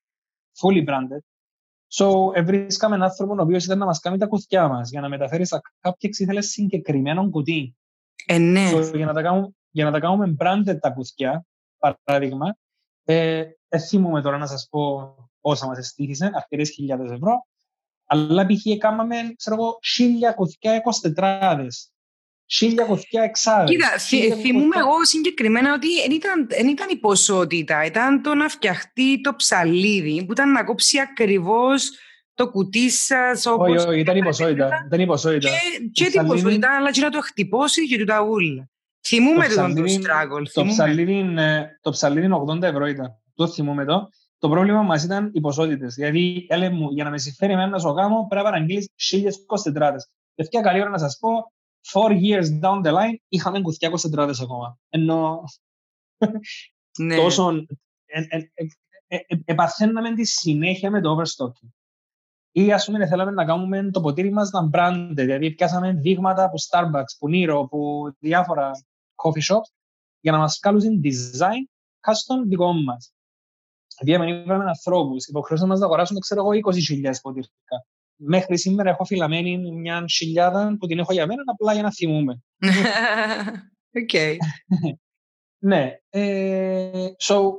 Fully 0.61 0.85
branded. 0.85 1.23
So, 1.95 2.42
βρίσκαμε 2.45 2.95
έναν 2.95 3.09
άνθρωπο 3.09 3.35
ο 3.38 3.42
οποίος 3.42 3.64
ήταν 3.64 3.78
να 3.78 3.85
μας 3.85 4.00
κάνει 4.00 4.18
τα 4.18 4.26
κουθιά 4.26 4.68
μας 4.68 4.90
για 4.90 5.00
να 5.00 5.09
μεταφέρεις 5.09 5.47
στα 5.49 5.61
cupcakes 5.80 6.18
ήθελες 6.18 6.47
συγκεκριμένο 6.47 7.30
κουτί. 7.30 7.76
Ε, 8.26 8.38
ναι. 8.38 8.71
So, 8.75 8.97
για, 8.97 9.06
να 9.06 9.12
τα 9.12 9.23
κάνουμε, 9.23 9.49
για 9.71 9.85
να 9.85 9.90
τα 9.90 10.00
κάνουμε 10.00 10.37
branded 10.38 10.78
τα 10.80 10.90
κουθιά, 10.90 11.45
παράδειγμα, 12.04 12.56
ε, 13.04 13.45
δεν 13.68 13.80
θυμούμαι 13.80 14.23
τώρα 14.23 14.38
να 14.38 14.47
σας 14.47 14.68
πω 14.71 15.14
πόσα 15.47 15.67
μας 15.67 15.79
εστίχησε, 15.79 16.31
αρκετές 16.35 16.71
χιλιάδες 16.71 17.11
ευρώ, 17.11 17.47
αλλά 18.07 18.47
π.χ. 18.47 18.67
έκαναμε, 18.67 19.17
ξέρω 19.37 19.57
εγώ, 19.57 19.79
χίλια 19.95 20.33
κουθιά 20.33 20.83
24 21.15 21.67
χίλια 22.47 22.85
κουθιά 22.85 23.23
εξάδες. 23.23 23.71
Κοίτα, 23.71 23.88
θυ- 23.88 24.21
χίλια 24.21 24.37
θυμούμαι 24.37 24.65
κουθιά- 24.65 24.81
εγώ 24.81 25.05
συγκεκριμένα 25.05 25.73
ότι 25.75 25.87
δεν 26.00 26.11
ήταν, 26.11 26.47
εν 26.50 26.69
ήταν 26.69 26.88
η 26.91 26.97
ποσότητα, 26.97 27.85
ήταν 27.85 28.23
το 28.23 28.35
να 28.35 28.49
φτιαχτεί 28.49 29.21
το 29.21 29.35
ψαλίδι 29.35 30.25
που 30.25 30.33
ήταν 30.33 30.53
να 30.53 30.65
κόψει 30.65 30.99
ακριβώς 31.00 31.91
το 32.35 32.50
κουτί 32.50 32.91
σας. 32.91 33.47
Όχι, 33.47 33.76
όχι, 33.76 34.00
ήταν 34.00 34.17
η 34.17 34.23
ποσότητα. 34.23 34.69
Ήταν 34.87 35.00
η 35.00 35.07
ποσότητα. 35.07 35.49
Και, 35.49 35.88
και 35.93 36.11
την 36.11 36.26
ποσότητα, 36.26 36.76
αλλά 36.76 36.91
και 36.91 37.00
να 37.00 37.11
το 37.11 37.21
χτυπώσει 37.21 37.88
και 37.88 37.99
του 37.99 38.05
τα 38.05 38.21
ούλα. 38.23 38.69
Θυμούμε 39.07 39.49
τον 39.49 39.75
το 39.75 39.83
struggle. 39.83 40.43
Το 40.53 40.65
ψαλίδι, 40.65 41.25
το 41.81 41.91
ψαλίδι 41.91 42.29
80 42.49 42.62
ευρώ 42.62 42.87
ήταν. 42.87 43.23
Το 43.35 43.49
θυμούμε 43.49 43.85
το. 43.85 44.09
Το 44.38 44.49
πρόβλημα 44.49 44.83
μας 44.83 45.05
ήταν 45.05 45.31
οι 45.35 45.40
ποσότητες. 45.40 45.95
Δηλαδή, 45.95 46.47
έλεγε 46.49 46.75
μου, 46.75 46.90
για 46.90 47.05
να 47.05 47.11
με 47.11 47.19
συμφέρει 47.19 47.52
εμένα 47.52 47.78
στο 47.78 47.90
γάμο, 47.90 48.26
πρέπει 48.28 48.45
να 48.45 48.50
παραγγείλεις 48.50 48.88
1000 48.97 49.62
τετράτε. 49.62 49.99
Παιδιά, 50.35 50.61
καλή 50.61 50.81
ώρα 50.81 50.90
να 50.90 50.99
σας 50.99 51.19
πω, 51.19 51.52
four 51.93 52.11
years 52.11 52.61
down 52.62 52.85
the 52.85 52.93
line, 52.93 53.16
είχαμε 53.28 53.61
κουθιά 53.61 53.90
τετράτε 53.90 54.33
ακόμα. 54.43 54.78
Ενώ 54.88 55.45
ναι. 56.99 57.16
τόσο. 57.16 57.50
Ε, 58.07 58.21
ε, 58.28 58.49
ε, 59.07 59.19
επαθαίναμε 59.45 60.14
τη 60.14 60.25
συνέχεια 60.25 60.90
με 60.90 61.00
το 61.00 61.16
overstocking. 61.16 61.69
Ή 62.52 62.73
ας 62.73 62.85
πούμε 62.85 63.07
θέλαμε 63.07 63.31
να 63.31 63.45
κάνουμε 63.45 63.90
το 63.90 64.00
ποτήρι 64.00 64.33
μας 64.33 64.50
να 64.50 64.69
branded, 64.73 65.12
δηλαδή 65.14 65.55
πιάσαμε 65.55 65.93
δείγματα 65.93 66.45
από 66.45 66.55
Starbucks, 66.69 67.16
που 67.19 67.28
Nero, 67.31 67.61
από 67.62 68.11
διάφορα 68.19 68.71
coffee 69.14 69.55
shops 69.55 69.71
για 70.21 70.33
να 70.33 70.38
μας 70.38 70.59
κάνουν 70.59 71.00
design 71.05 71.62
custom 72.00 72.47
δικό 72.47 72.73
μας. 72.73 73.14
Δηλαδή, 74.00 74.33
είπαμε 74.43 74.65
ανθρώπους, 74.65 75.26
υποχρεώσαμε 75.26 75.75
να 75.75 75.85
αγοράσουμε, 75.85 76.19
ξέρω 76.19 76.41
εγώ, 76.41 76.50
20.000 76.50 77.11
ποτήρια. 77.23 77.50
Μέχρι 78.17 78.59
σήμερα 78.59 78.91
έχω 78.91 79.05
φυλαμένη 79.05 79.73
μια 79.73 80.05
χιλιάδα 80.17 80.76
που 80.79 80.87
την 80.87 80.99
έχω 80.99 81.12
για 81.12 81.26
μένα, 81.26 81.43
απλά 81.47 81.73
για 81.73 81.83
να 81.83 81.93
θυμούμε. 81.93 82.41
Οκ. 84.03 84.11
ναι. 85.69 85.99
Ε, 86.09 87.09
so, 87.19 87.50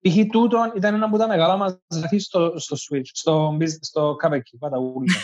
π.χ. 0.00 0.16
τούτο 0.30 0.72
ήταν 0.76 0.94
ένα 0.94 1.06
από 1.06 1.18
τα 1.18 1.26
μεγάλα 1.26 1.56
μας 1.56 1.78
γραφή 1.94 2.18
στο, 2.18 2.58
στο 2.58 2.76
Switch, 2.76 3.08
στο, 3.12 3.56
στο 3.80 4.14
Καβέκι, 4.18 4.56
πάντα 4.58 4.78
ούλα. 4.78 5.14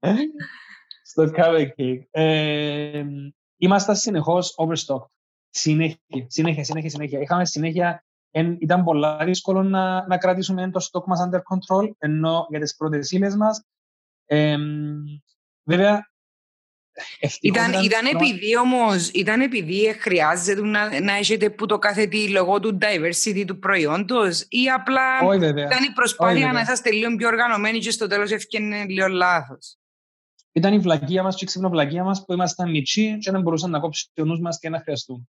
στο 1.10 1.30
Καβέκι. 1.30 2.08
Ε, 2.10 3.04
ήμασταν 3.56 3.96
συνεχώς 3.96 4.54
overstocked. 4.56 5.17
Συνέχεια, 5.58 5.98
συνέχεια, 6.26 6.64
συνέχεια, 6.64 6.90
συνέχεια. 6.90 7.20
Είχαμε 7.20 7.46
συνέχεια, 7.46 8.04
εν, 8.30 8.56
ήταν 8.60 8.84
πολλά 8.84 9.24
δύσκολο 9.24 9.62
να, 9.62 10.06
να 10.06 10.18
κρατήσουμε 10.18 10.70
το 10.70 10.88
stock 10.90 11.04
μας 11.06 11.28
under 11.28 11.38
control, 11.38 11.90
ενώ 11.98 12.46
για 12.48 12.60
τις 12.60 12.76
πρώτες 12.76 13.10
ύλες 13.10 13.36
μας. 13.36 13.64
Ε, 14.24 14.56
βέβαια, 15.62 16.10
ήταν, 17.40 17.72
ήταν, 17.82 18.06
επειδή 18.06 18.56
όμως, 18.56 19.08
ήταν 19.08 19.40
επειδή 19.40 19.96
χρειάζεται 20.00 20.60
να, 20.60 21.00
να 21.00 21.12
έχετε 21.12 21.50
που 21.50 21.66
το 21.66 21.78
κάθε 21.78 22.06
τι 22.06 22.28
λόγω 22.28 22.60
του 22.60 22.78
diversity 22.80 23.44
του 23.46 23.58
προϊόντος, 23.58 24.46
ή 24.48 24.70
απλά 24.74 25.20
Όχι, 25.22 25.46
ήταν 25.46 25.82
η 25.84 25.92
προσπάθεια 25.94 26.52
να 26.52 26.60
είσαστε 26.60 26.90
λίγο 26.90 27.16
πιο 27.16 27.28
οργανωμένοι 27.28 27.78
και 27.78 27.90
στο 27.90 28.06
τέλος 28.06 28.30
έφυγε 28.30 28.84
λίγο 28.88 29.08
λάθος. 29.08 29.76
Ήταν 30.52 30.72
η 30.74 30.78
βλακία 30.78 31.22
μας 31.22 31.36
και 31.36 31.44
η 31.44 31.46
ξυπνοβλακία 31.46 32.04
μας 32.04 32.24
που 32.24 32.32
ήμασταν 32.32 32.70
μητσί 32.70 33.18
και 33.18 33.30
δεν 33.30 33.42
μπορούσαν 33.42 33.70
να 33.70 33.80
κόψουν 33.80 34.10
ο 34.16 34.24
νους 34.24 34.40
μας 34.40 34.58
και 34.58 34.68
να 34.68 34.80
χρειαστούμε. 34.80 35.28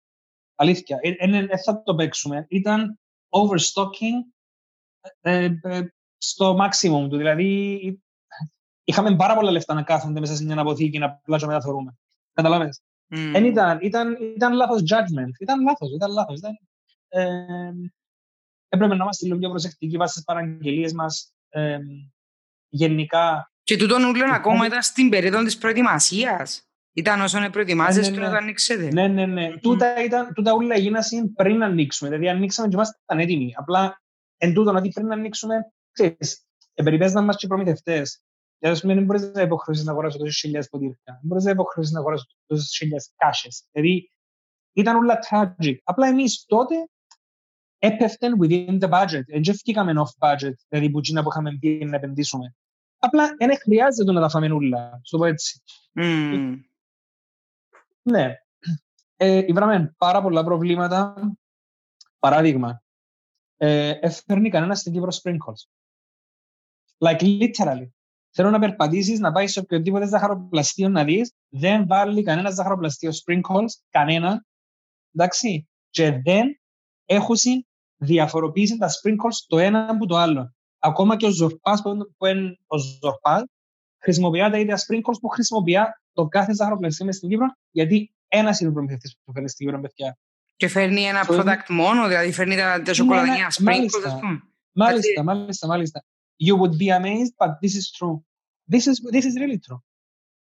Αλήθεια. 0.62 1.00
Δεν 1.20 1.34
ε, 1.34 1.48
ε, 1.50 1.58
θα 1.58 1.84
το 1.84 1.96
παίξουμε. 1.96 2.46
Ήταν 2.50 3.00
overstocking 3.30 4.18
ε, 5.22 5.50
ε, 5.62 5.82
στο 6.18 6.58
maximum 6.60 7.10
του. 7.10 7.18
Δηλαδή, 7.18 8.01
είχαμε 8.84 9.15
πάρα 9.15 9.36
πολλά 9.36 9.51
λεφτά 9.51 9.74
να 9.74 9.84
κάθονται 9.84 10.20
μέσα 10.20 10.36
σε 10.36 10.44
μια 10.44 10.60
αποθήκη 10.60 11.00
να 11.00 11.06
απλά 11.06 11.38
και 11.38 11.46
μεταθωρούμε. 11.46 11.98
Καταλαβες. 12.34 12.82
Mm. 13.10 13.41
ήταν, 13.44 13.80
ήταν, 13.82 14.18
ήταν 14.36 14.53
λάθος 14.53 14.82
judgment. 14.82 15.32
Ήταν 15.39 15.62
λάθος, 15.62 15.91
ήταν 15.96 16.12
λάθος. 16.12 16.38
Ήταν, 16.38 16.60
ε, 17.08 17.72
έπρεπε 18.68 18.96
να 18.96 19.03
είμαστε 19.03 19.25
λίγο 19.25 19.38
πιο 19.38 19.50
προσεκτικοί 19.50 19.98
βάσει 19.98 20.12
στις 20.12 20.24
παραγγελίες 20.24 20.94
μας. 20.94 21.34
Ε, 21.50 21.80
γενικά... 22.70 23.51
Και 23.63 23.77
τούτο 23.77 23.96
ούλον 23.96 24.32
ακόμα 24.32 24.65
ήταν 24.65 24.82
στην 24.82 25.10
περίοδο 25.10 25.44
της 25.44 25.58
προετοιμασίας. 25.58 26.70
Ήταν 26.93 27.21
όσο 27.21 27.50
προετοιμάζεσαι 27.51 28.12
ναι, 28.12 28.17
ναι, 28.17 28.25
ναι. 28.25 28.31
να 28.31 28.38
ανοίξετε. 28.38 28.91
Ναι, 28.91 29.07
ναι, 29.07 29.25
ναι. 29.25 29.50
Mm. 29.53 29.60
Τούτα, 29.62 30.03
ήταν, 30.03 30.33
τούτα 30.33 30.53
ούλα 30.53 30.75
έγιναν 30.75 31.03
πριν 31.36 31.57
να 31.57 31.65
ανοίξουμε. 31.65 32.10
Δηλαδή 32.10 32.29
ανοίξαμε 32.29 32.67
και 32.67 32.75
ήμασταν 32.75 33.19
έτοιμοι. 33.19 33.53
Απλά 33.55 34.01
εν 34.38 34.53
τούτο, 34.53 34.69
δηλαδή 34.69 34.91
πριν 34.91 35.07
να 35.07 35.13
ανοίξουμε, 35.13 35.55
ξέρεις, 35.91 36.45
περιπέζαν 36.83 37.24
μας 37.24 37.36
και 37.36 37.48
προμηθευτές. 37.48 38.21
Για 38.60 38.71
να 38.71 38.93
δεν 38.93 39.03
μπορείς 39.03 39.31
να 39.33 39.41
υποχρεώσεις 39.41 39.86
να 39.86 39.91
αγοράσεις 39.91 40.19
τόσες 40.19 40.38
χιλιάδες 40.38 40.69
ποτήρια. 40.69 40.98
Δεν 41.05 41.19
μπορείς 41.21 41.43
να 41.43 41.51
υποχρεώσεις 41.51 41.93
να 41.93 42.00
αγοράσεις 42.00 42.25
τόσες 42.45 42.75
χιλιάδες 42.77 43.12
κάσες. 43.15 43.63
Δηλαδή, 43.71 44.12
ήταν 44.74 44.95
όλα 44.95 45.19
tragic. 45.29 45.75
Απλά 45.83 46.07
εμείς 46.07 46.45
τότε 46.48 46.75
έπεφτεν 47.79 48.38
within 48.41 48.79
the 48.79 48.89
budget. 48.89 49.24
Δεν 49.27 49.41
βγήκαμε 49.41 49.93
off 49.95 50.27
budget, 50.27 50.53
δηλαδή 50.67 50.89
που 50.89 51.00
που 51.00 51.29
είχαμε 51.29 51.57
πει 51.60 51.86
να 51.89 51.95
επενδύσουμε. 51.95 52.55
Απλά 52.98 53.36
δεν 53.38 53.57
χρειάζεται 53.57 54.12
να 54.12 54.21
τα 54.21 54.29
φάμε 54.29 54.51
όλα, 54.51 55.00
στο 55.03 55.17
πω 55.17 55.25
έτσι. 55.25 55.62
Mm. 55.95 56.60
Ναι. 58.01 58.34
Ε, 59.15 59.46
Ήβραμε 59.48 59.96
πάρα 59.98 60.22
πολλά 60.22 60.43
προβλήματα. 60.43 61.15
Παράδειγμα, 62.20 62.84
ε, 63.58 63.89
έφερνει 64.01 64.50
κανένα 64.50 64.75
στην 64.75 64.93
Κύπρο 64.93 65.10
sprinkles. 65.22 65.67
Like 66.98 67.22
literally. 67.22 67.88
Θέλω 68.34 68.50
να 68.50 68.60
περπατήσεις, 68.60 69.20
να 69.20 69.31
πάεις 69.31 69.51
σε 69.51 69.60
οποιοδήποτε 69.60 70.08
ζαχαροπλαστείο 70.08 70.89
να 70.89 71.03
δεις, 71.03 71.34
δεν 71.50 71.88
βάλει 71.88 72.24
κανένα 72.24 72.50
ζαχαροπλαστείο 72.50 73.12
sprinkles, 73.12 73.70
κανένα. 73.89 74.46
Εντάξει. 75.13 75.70
Και 75.89 76.12
δεν 76.12 76.60
έχουν 77.05 77.36
διαφοροποιήσει 77.98 78.77
τα 78.77 78.88
sprinkles 78.89 79.36
το 79.48 79.60
ένα 79.60 79.88
από 79.89 80.05
το 80.05 80.17
άλλο. 80.17 80.53
Ακόμα 80.79 81.17
και 81.17 81.25
ο 81.25 81.29
Ζορπάς 81.29 81.81
που 81.81 82.25
είναι 82.25 82.58
ο 82.67 82.77
Ζορπάς, 82.77 83.43
χρησιμοποιεί 84.01 84.39
τα 84.39 84.60
ίδια 84.60 84.77
sprinkles 84.77 85.20
που 85.22 85.27
χρησιμοποιεί 85.27 85.77
το 86.13 86.27
κάθε 86.27 86.53
ζαχαροπλαστείο 86.53 87.05
μες 87.05 87.15
στην 87.15 87.29
Κύπρο, 87.29 87.55
γιατί 87.72 88.13
ένας 88.27 88.60
είναι 88.60 88.70
ο 88.70 88.74
προμηθευτής 88.74 89.17
που 89.24 89.31
φέρνει 89.34 89.50
στην 89.50 89.65
Κύπρο, 89.65 89.81
παιδιά. 89.81 90.17
Και 90.55 90.67
φέρνει 90.67 91.01
ένα 91.01 91.25
so, 91.27 91.31
product 91.31 91.65
μόνο, 91.67 92.08
δηλαδή 92.08 92.31
φέρνει 92.31 92.55
τα, 92.55 92.81
τα 92.81 92.93
σοκολατινιά 92.93 93.51
sprinkles, 93.51 94.05
ας 94.05 94.20
πούμε. 94.20 94.41
Μάλιστα, 94.72 95.24
μάλιστα, 95.24 95.67
μάλιστα 95.67 96.03
you 96.41 96.55
would 96.58 96.77
be 96.77 96.89
amazed, 96.89 97.34
but 97.38 97.51
this 97.62 97.75
is 97.75 97.91
true. 97.91 98.24
This 98.67 98.88
is, 98.88 99.01
this 99.12 99.25
is 99.25 99.36
really 99.39 99.60
true. 99.60 99.81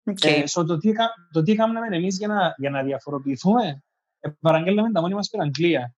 Okay. 0.05 0.27
Ε, 0.27 0.43
so 0.47 0.65
το, 0.65 0.77
τι, 0.77 0.91
το 1.31 1.43
τι 1.43 1.55
κάνουμε 1.55 1.95
εμείς 1.95 2.17
για 2.17 2.27
να, 2.27 2.53
για 2.57 2.69
να 2.69 2.83
διαφοροποιηθούμε, 2.83 3.83
ε, 4.19 4.29
παραγγέλναμε 4.39 4.91
τα 4.91 5.01
μόνη 5.01 5.13
μας 5.13 5.25
στην 5.25 5.41
Αγγλία. 5.41 5.95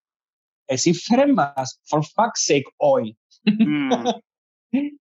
Εσύ 0.65 0.94
φέρε 0.94 1.34
μας, 1.34 1.80
for 1.89 2.00
fuck's 2.00 2.53
sake, 2.53 2.72
όχι. 2.75 3.18
Mm. 3.60 4.20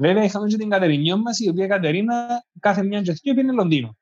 Βέβαια, 0.00 0.24
είχαμε 0.24 0.46
και 0.46 0.56
την 0.56 0.68
Κατερινιό 0.68 1.16
μας, 1.16 1.38
η 1.38 1.48
οποία 1.48 1.66
Κατερίνα 1.66 2.44
κάθε 2.60 2.82
μια 2.82 3.02
και 3.02 3.12
δύο 3.12 3.34
πήγαινε 3.34 3.52
Λονδίνο. 3.52 3.96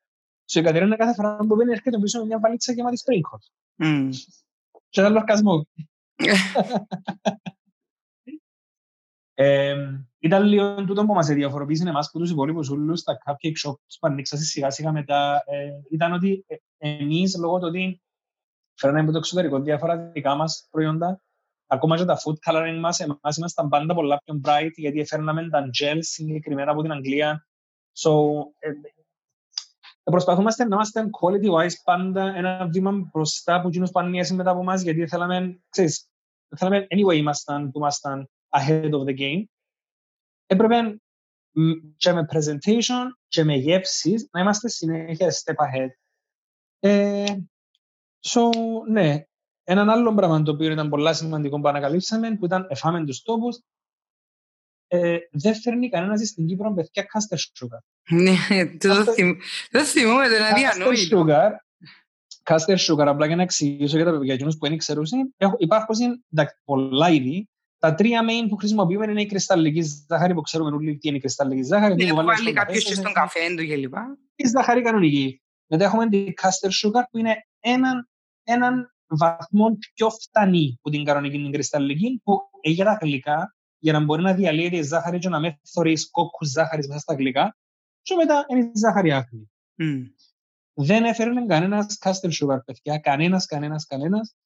Σε 0.44 0.60
η 0.60 0.62
Κατερίνα 0.62 0.96
κάθε 0.96 1.14
φορά 1.14 1.36
που 1.36 1.46
πήγαινε 1.46 1.72
έρχεται 1.72 1.98
πίσω 1.98 2.18
με 2.18 2.24
μια 2.24 2.38
βαλίτσα 2.38 2.72
γεμάτη 2.72 2.96
σπρίγκχος. 2.96 3.50
Mm. 3.82 4.10
Και 4.88 5.00
ένα 5.00 5.08
λορκασμό. 5.08 5.66
Ε, 9.40 9.74
ήταν 10.18 10.44
λίγο 10.44 10.84
τούτο 10.84 11.06
που 11.06 11.12
μας 11.12 11.26
διαφοροποίησε 11.26 11.88
εμάς 11.88 12.08
από 12.08 12.18
τους 12.18 12.30
υπόλοιπους 12.30 12.68
ούλους 12.68 13.02
τα 13.02 13.18
cupcake 13.24 13.68
shops 13.68 13.96
που 14.00 14.06
ανοίξασαν 14.06 14.44
σιγά 14.44 14.70
σιγά 14.70 14.92
μετά. 14.92 15.42
Ε, 15.46 15.70
ήταν 15.90 16.12
ότι 16.12 16.44
ε, 16.46 16.56
εμείς 16.78 17.36
λόγω 17.38 17.58
του 17.58 17.66
ότι 17.66 18.02
φέρναμε 18.74 19.02
από 19.02 19.12
το 19.12 19.18
εξωτερικό 19.18 19.60
διάφορα 19.60 19.96
δικά 19.96 20.34
μας 20.34 20.66
προϊόντα, 20.70 21.20
ακόμα 21.68 21.96
και 21.96 22.04
τα 22.04 22.16
food 22.16 22.50
coloring 22.50 22.78
μας, 22.80 23.00
εμάς 23.00 23.36
ήμασταν 23.36 23.68
πάντα 23.68 23.94
πολλά 23.94 24.20
πιο 24.24 24.40
bright 24.44 24.72
γιατί 24.74 25.04
φέρναμε 25.04 25.48
τα 25.48 25.70
gels 25.80 25.98
συγκεκριμένα 26.00 26.70
από 26.70 26.82
την 26.82 26.92
Αγγλία. 26.92 27.46
So, 27.92 28.10
ε, 28.58 28.70
προσπαθούμε 30.02 30.50
να 30.56 30.64
είμαστε 30.64 31.10
quality 31.20 31.50
wise 31.50 31.74
πάντα 31.84 32.34
ένα 32.36 32.68
βήμα 32.68 32.92
μπροστά 32.92 33.54
από 33.54 33.68
εκείνους 33.68 33.90
που 33.90 33.98
ανοιέσαι 33.98 34.34
μετά 34.34 34.50
από 34.50 34.60
εμάς 34.60 34.82
γιατί 34.82 35.06
θέλαμε, 35.06 35.60
ξέρεις, 35.68 36.08
θέλαμε 36.56 36.86
anyway 36.90 37.16
ήμασταν 37.16 37.70
που 37.70 37.78
ήμασταν 37.78 38.30
ahead 38.48 38.90
of 38.90 39.04
the 39.04 39.18
game. 39.18 39.42
Έπρεπε 40.46 41.00
και 41.96 42.12
με 42.12 42.26
presentation 42.32 43.06
και 43.28 43.44
με 43.44 43.54
γεύσεις 43.54 44.28
να 44.32 44.40
είμαστε 44.40 44.68
συνέχεια 44.68 45.32
step 45.32 45.54
ahead. 45.54 45.88
Ε, 46.80 47.34
so, 48.20 48.50
ναι, 48.90 49.22
έναν 49.70 49.90
άλλο 49.90 50.14
πράγμα 50.14 50.42
το 50.42 50.50
οποίο 50.50 50.70
ήταν 50.70 50.88
πολύ 50.88 51.14
σημαντικό 51.14 51.60
που 51.60 51.68
ανακαλύψαμε 51.68 52.36
που 52.36 52.44
ήταν 52.44 52.66
εφάμε 52.70 53.04
τους 53.04 53.22
τόπους 53.22 53.60
ε, 54.86 55.18
δεν 55.30 55.54
φέρνει 55.54 55.88
κανένα 55.88 56.16
στην 56.16 56.46
Κύπρο 56.46 56.74
παιδιά 56.74 57.04
caster 57.04 57.36
sugar. 57.36 57.78
Ναι, 58.10 58.36
το 59.70 59.84
θυμούμε, 59.84 60.28
δεν 60.28 60.38
είναι 60.38 60.48
αδιανόητο. 60.48 61.24
sugar, 61.26 61.50
caster 62.42 62.76
sugar, 62.76 63.06
απλά 63.06 63.26
για 63.26 63.36
να 63.36 63.42
εξηγήσω 63.42 63.96
για, 63.96 64.04
τα, 64.04 64.18
για 64.22 64.34
εκείνους 64.34 64.56
που 64.56 64.68
δεν 64.68 64.78
ξέρουν, 64.78 65.06
υπάρχουν 65.58 66.24
πολλά 66.64 67.10
είδη 67.10 67.48
τα 67.78 67.94
τρία 67.94 68.22
main 68.22 68.48
που 68.48 68.56
χρησιμοποιούμε 68.56 69.10
είναι 69.10 69.22
η 69.22 69.26
κρυσταλλική 69.26 69.82
ζάχαρη 70.08 70.34
που 70.34 70.40
ξέρουμε 70.40 70.70
όλοι 70.70 70.98
τι 70.98 71.08
είναι 71.08 71.16
η 71.16 71.20
κρυσταλλική 71.20 71.62
ζάχαρη. 71.62 72.04
Δεν 72.04 72.14
βάλεις 72.14 72.52
κάποιος 72.52 72.84
και 72.84 72.94
στον 72.94 73.12
καφέ 73.12 73.54
του 73.56 73.66
κλπ. 73.66 73.94
Η 74.34 74.48
ζάχαρη 74.48 74.82
κανονική. 74.82 75.42
Μετά 75.66 75.84
έχουμε 75.84 76.08
την 76.08 76.34
caster 76.42 76.68
sugar 76.68 77.02
που 77.10 77.18
είναι 77.18 77.46
έναν, 78.42 78.94
έναν 79.08 79.36
βαθμό 79.38 79.78
πιο 79.94 80.10
φτανή 80.10 80.78
που 80.82 80.90
την 80.90 81.04
κανονική 81.04 81.36
την 81.36 81.52
κρυσταλλική 81.52 82.20
που 82.24 82.40
για 82.62 82.84
τα 82.84 82.98
γλυκά 83.00 83.56
για 83.78 83.92
να 83.92 84.04
μπορεί 84.04 84.22
να 84.22 84.34
διαλύεται 84.34 84.76
η 84.76 84.82
ζάχαρη 84.82 85.18
και 85.18 85.28
να 85.28 85.40
μην 85.40 85.52
θωρείς 85.72 86.10
κόκκους 86.10 86.48
ζάχαρης 86.48 86.88
μέσα 86.88 87.00
στα 87.00 87.14
γλυκά 87.14 87.56
και 88.02 88.14
μετά 88.14 88.44
είναι 88.48 88.60
η 88.60 88.70
ζάχαρη 88.74 89.12
άχνη. 89.12 89.50
Mm. 89.82 90.02
Δεν 90.72 91.04
έφερε 91.04 91.46
κανένας 91.46 91.98
castle 92.00 92.30
sugar, 92.30 92.58
παιδιά, 92.64 92.98
κανένας, 92.98 93.46
κανένας, 93.46 93.86
κανένας. 93.86 94.36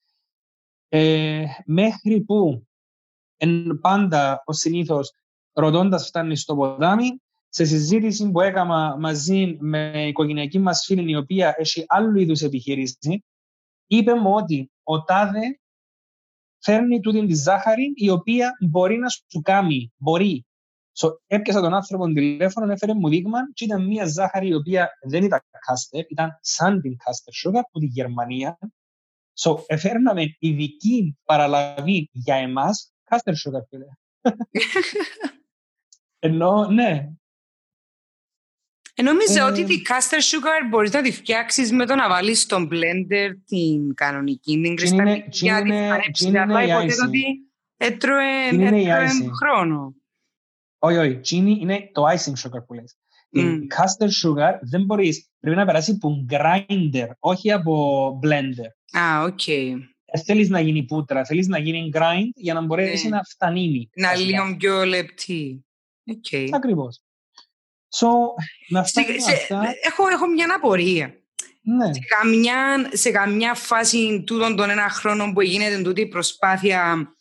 Ε, 0.88 1.45
μέχρι 1.64 2.21
που 2.21 2.66
εν 3.37 3.78
πάντα 3.81 4.42
ο 4.45 4.52
συνήθως 4.52 5.12
ρωτώντας 5.52 6.07
φτάνει 6.07 6.37
στο 6.37 6.54
ποτάμι, 6.54 7.21
σε 7.49 7.64
συζήτηση 7.64 8.31
που 8.31 8.40
έκανα 8.40 8.97
μαζί 8.99 9.57
με 9.61 10.07
οικογενειακή 10.07 10.59
μας 10.59 10.85
φίλη, 10.85 11.11
η 11.11 11.16
οποία 11.16 11.54
έχει 11.59 11.85
άλλου 11.88 12.19
είδους 12.19 12.40
επιχείρηση, 12.40 13.25
είπε 13.96 14.14
μου 14.14 14.34
ότι 14.34 14.72
ο 14.82 15.02
τάδε 15.02 15.61
φέρνει 16.58 17.00
τούτη 17.00 17.26
τη 17.26 17.34
ζάχαρη 17.34 17.92
η 17.94 18.11
οποία 18.11 18.50
μπορεί 18.68 18.96
να 18.96 19.08
σου 19.08 19.40
κάνει, 19.42 19.92
μπορεί. 19.96 20.46
So, 20.99 21.08
έπιασα 21.26 21.61
τον 21.61 21.75
άνθρωπο 21.75 22.06
τηλέφωνο, 22.06 22.72
έφερε 22.72 22.94
μου 22.94 23.08
δείγμα 23.08 23.38
και 23.52 23.64
ήταν 23.64 23.87
μια 23.87 24.06
ζάχαρη 24.06 24.49
η 24.49 24.54
οποία 24.54 24.90
δεν 25.08 25.25
ήταν 25.25 25.40
κάστερ, 25.66 26.04
ήταν 26.11 26.38
σαν 26.40 26.80
την 26.80 26.96
κάστερ 26.96 27.34
sugar 27.44 27.62
από 27.66 27.78
τη 27.78 27.87
Γερμανία. 27.87 28.58
So, 29.40 29.56
έφερναμε 29.66 30.37
ειδική 30.38 31.18
παραλαβή 31.25 32.08
για 32.12 32.34
εμάς 32.34 32.92
κάστερ 33.04 33.34
sugar, 33.34 33.62
φίλε. 33.68 33.87
Ενώ, 36.18 36.66
ναι, 36.70 36.90
ε, 36.90 37.22
νομίζω 39.02 39.46
ε, 39.46 39.50
ότι 39.50 39.64
τη 39.64 39.82
caster 39.88 40.18
sugar 40.18 40.68
μπορείς 40.70 40.92
να 40.92 41.02
τη 41.02 41.12
φτιάξεις 41.12 41.72
με 41.72 41.87
το 41.87 41.94
να 41.94 42.08
βάλεις 42.08 42.40
στο 42.40 42.56
blender 42.70 43.30
την 43.46 43.94
κανονική, 43.94 44.61
την 44.61 44.76
κρυσταλλική, 44.76 45.28
για 45.30 45.62
τη 45.62 45.70
χαρέψει, 45.70 46.38
αλλά 46.38 46.62
υποτίθεται 46.62 47.06
ότι 47.06 47.25
έτρωε 47.76 48.50
χρόνο. 49.42 49.94
Όχι, 50.78 50.96
όχι. 50.96 51.20
Τζείνη 51.21 51.59
είναι 51.61 51.90
το 51.92 52.02
icing 52.06 52.49
sugar 52.49 52.66
που 52.66 52.75
λες. 52.75 52.96
Mm. 53.37 53.38
Η 53.38 53.66
caster 53.76 54.06
sugar 54.06 54.58
δεν 54.61 54.84
μπορείς, 54.84 55.30
πρέπει 55.40 55.56
να 55.56 55.64
περάσει 55.64 55.90
από 55.90 56.26
grinder, 56.30 57.08
όχι 57.18 57.52
από 57.52 58.18
blender. 58.22 58.99
Α, 58.99 59.22
OK. 59.23 59.40
Okay. 59.46 59.72
Ε, 60.04 60.18
θέλεις 60.18 60.49
να 60.49 60.61
γίνει 60.61 60.84
πούδρα, 60.85 61.25
θέλεις 61.25 61.46
να 61.46 61.58
γίνει 61.58 61.90
grind 61.94 62.30
για 62.34 62.54
να 62.54 62.61
μπορέσει 62.61 63.06
yeah. 63.06 63.11
να 63.11 63.22
φτενύνει. 63.23 63.90
Να 63.94 64.16
λίγο 64.16 64.56
πιο 64.58 64.84
λεπτή. 64.84 65.64
Okay. 66.06 66.49
Ακριβώς. 66.52 67.01
So, 67.96 68.08
να 68.68 68.84
σε, 68.84 69.02
σε, 69.02 69.54
έχω, 69.82 70.08
έχω 70.08 70.26
μια 70.26 70.54
απορία. 70.56 71.14
Ναι. 71.62 71.92
Σε, 71.94 72.00
καμιά, 72.18 72.90
σε 72.92 73.11
καμιά 73.11 73.54
φάση 73.54 74.22
τούτων 74.26 74.56
των 74.56 74.70
ένα 74.70 74.88
χρόνο 74.88 75.32
που 75.32 75.40
γίνεται 75.40 75.82
τούτη 75.82 76.00
η 76.00 76.06
προσπάθεια, 76.06 77.12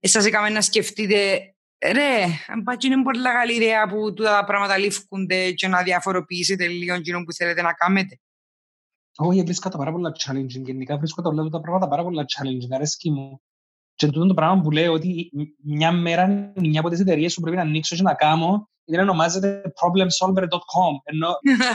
σας 0.00 0.24
έκαμε 0.24 0.48
να 0.48 0.60
σκεφτείτε 0.60 1.52
ρε, 1.92 2.24
αν 2.46 2.62
πάει 2.62 2.76
είναι 2.84 3.02
πολύ 3.02 3.22
καλή 3.22 3.54
ιδέα 3.54 3.88
που 3.88 4.12
τούτα 4.14 4.30
τα 4.30 4.44
πράγματα 4.44 4.76
λήφκονται 4.76 5.52
και 5.52 5.68
να 5.68 5.82
διαφοροποιήσετε 5.82 6.66
λίγο 6.66 6.94
εκείνο 6.94 7.24
που 7.24 7.32
θέλετε 7.32 7.62
να 7.62 7.72
κάνετε. 7.72 8.20
Όχι, 9.16 9.42
βρίσκω 9.42 9.68
τα 9.68 9.78
πάρα 9.78 9.92
πολλά 9.92 10.12
challenging. 10.18 10.64
Γενικά 10.64 10.98
βρίσκω 10.98 11.22
τα, 11.22 11.48
τα 11.50 11.60
πράγματα 11.60 11.88
πάρα 11.88 12.02
πολλά 12.02 12.24
challenging. 12.24 12.74
Αρέσκει 12.74 13.10
μου. 13.10 13.42
Και 14.02 14.10
τούτο 14.10 14.26
το 14.26 14.34
πράγμα 14.34 14.62
που 14.62 14.70
λέω 14.70 14.92
ότι 14.92 15.30
μια 15.62 15.92
μέρα 15.92 16.52
μια 16.54 16.80
από 16.80 16.88
τις 16.88 17.00
εταιρείες 17.00 17.34
που 17.34 17.40
πρέπει 17.40 17.56
να 17.56 17.62
ανοίξω 17.62 17.96
και 17.96 18.02
να 18.02 18.14
κάνω 18.14 18.70
είναι 18.84 19.02
ονομάζεται 19.02 19.62
problemsolver.com 19.62 20.94
ενώ 21.04 21.28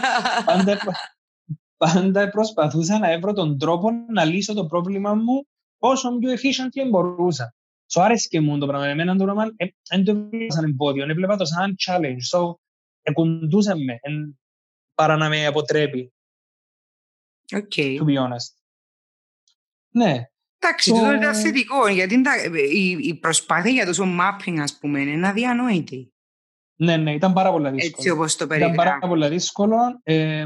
πάντα, 0.45 0.79
πάντα 1.77 2.29
προσπαθούσα 2.29 2.99
να 2.99 3.19
βρω 3.19 3.33
τον 3.33 3.57
τρόπο 3.57 3.89
να 4.13 4.25
λύσω 4.25 4.53
το 4.53 4.65
πρόβλημα 4.65 5.13
μου 5.13 5.47
όσο 5.77 6.17
πιο 6.17 6.31
efficient 6.31 6.89
μπορούσα. 6.89 7.55
So 7.93 8.01
άρεσε 8.01 8.27
και 8.27 8.41
μου 8.41 8.57
το 8.57 8.67
πράγμα. 8.67 8.87
Εμένα 8.87 9.15
το 9.15 9.23
πράγμα 9.23 9.43
δεν 9.89 10.03
το 10.03 10.11
έβλεπα 10.11 10.53
σαν 10.53 10.63
εμπόδιο, 10.63 11.03
έβλεπα 11.09 11.35
το 11.35 11.45
σαν 11.45 11.75
challenge. 11.85 12.37
So 12.37 12.53
εκουντούσε 13.01 13.75
με 13.75 13.99
παρά 14.95 15.17
να 15.17 15.29
με 15.29 15.45
αποτρέπει. 15.45 16.13
Okay. 17.51 17.99
To 17.99 18.05
be 18.05 18.17
honest. 18.17 18.53
Ναι. 19.89 20.29
Εντάξει, 20.59 20.91
το 20.91 21.11
είναι 21.11 21.33
θετικό, 21.33 21.87
γιατί 21.87 22.21
η, 22.73 22.89
η 22.89 23.15
προσπάθεια 23.15 23.71
για 23.71 23.85
τόσο 23.85 24.03
mapping, 24.03 24.57
ας 24.59 24.77
πούμε, 24.77 24.99
είναι 24.99 25.27
αδιανόητη. 25.27 26.11
Ναι, 26.79 26.97
ναι, 26.97 27.13
ήταν 27.13 27.33
πάρα 27.33 27.51
πολύ 27.51 27.69
δύσκολο. 27.69 27.93
Έτσι 27.95 28.09
όπως 28.09 28.35
το 28.35 28.55
Ήταν 28.55 28.75
πάρα 28.75 28.99
πολύ 29.07 29.27
δύσκολο. 29.27 29.77
Ε, 30.03 30.45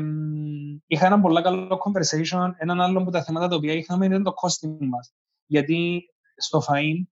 είχα 0.88 1.06
ένα 1.06 1.20
πολύ 1.20 1.42
καλό 1.42 1.82
conversation. 1.86 2.52
Έναν 2.58 2.82
άλλο 2.82 3.00
από 3.00 3.12
τα 3.12 3.24
θέματα 3.24 3.48
τα 3.48 3.56
οποία 3.56 3.74
είχαμε 3.74 4.06
ήταν 4.06 4.24
το 4.24 4.34
costing 4.42 4.78
μας. 4.80 5.14
Γιατί 5.46 6.04
στο 6.36 6.64
φαΐν 6.68 7.08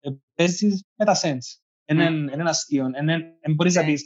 ε, 0.00 0.10
παίζεις 0.34 0.84
με 0.94 1.04
τα 1.04 1.16
cents. 1.22 1.60
Είναι 1.84 2.08
mm. 2.08 2.32
ένα 2.32 2.50
αστείο. 2.50 2.90
Δεν 3.04 3.54
μπορείς 3.54 3.74
να 3.74 3.82
ναι. 3.82 3.86
πεις 3.86 4.04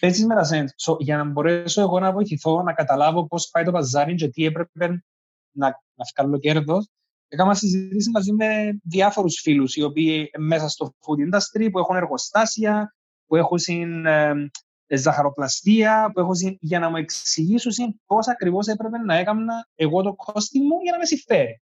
παίζεις 0.00 0.26
με 0.26 0.34
τα 0.34 0.42
cents. 0.52 0.92
So, 0.92 0.96
για 0.98 1.16
να 1.16 1.24
μπορέσω 1.24 1.80
εγώ 1.80 2.00
να 2.00 2.12
βοηθηθώ, 2.12 2.62
να 2.62 2.72
καταλάβω 2.72 3.26
πώς 3.26 3.48
πάει 3.50 3.64
το 3.64 3.70
παζάρι 3.70 4.14
και 4.14 4.28
τι 4.28 4.44
έπρεπε 4.44 4.86
να, 5.50 5.66
να 5.94 6.04
βγάλω 6.14 6.38
κέρδος, 6.38 6.88
Έκανα 7.32 7.54
συζητήσει 7.54 8.10
μαζί 8.10 8.32
με 8.32 8.80
διάφορους 8.82 9.40
φίλους 9.40 9.76
οι 9.76 9.82
οποίοι 9.82 10.30
μέσα 10.38 10.68
στο 10.68 10.94
food 11.00 11.34
industry 11.34 11.68
που 11.72 11.78
έχουν 11.78 11.96
εργοστάσια, 11.96 12.94
που 13.26 13.36
έχουν 13.36 13.58
ε, 14.06 14.50
ζαχαροπλαστεία, 14.86 16.10
που 16.12 16.20
έχουν 16.20 16.34
για 16.60 16.78
να 16.78 16.90
μου 16.90 16.96
εξηγήσουν 16.96 18.00
πώς 18.06 18.28
ακριβώς 18.28 18.66
έπρεπε 18.66 18.98
να 18.98 19.14
έκανα 19.14 19.68
εγώ 19.74 20.02
το 20.02 20.14
κόστι 20.14 20.60
μου 20.60 20.80
για 20.82 20.92
να 20.92 20.98
με 20.98 21.04
συμφέρει. 21.04 21.62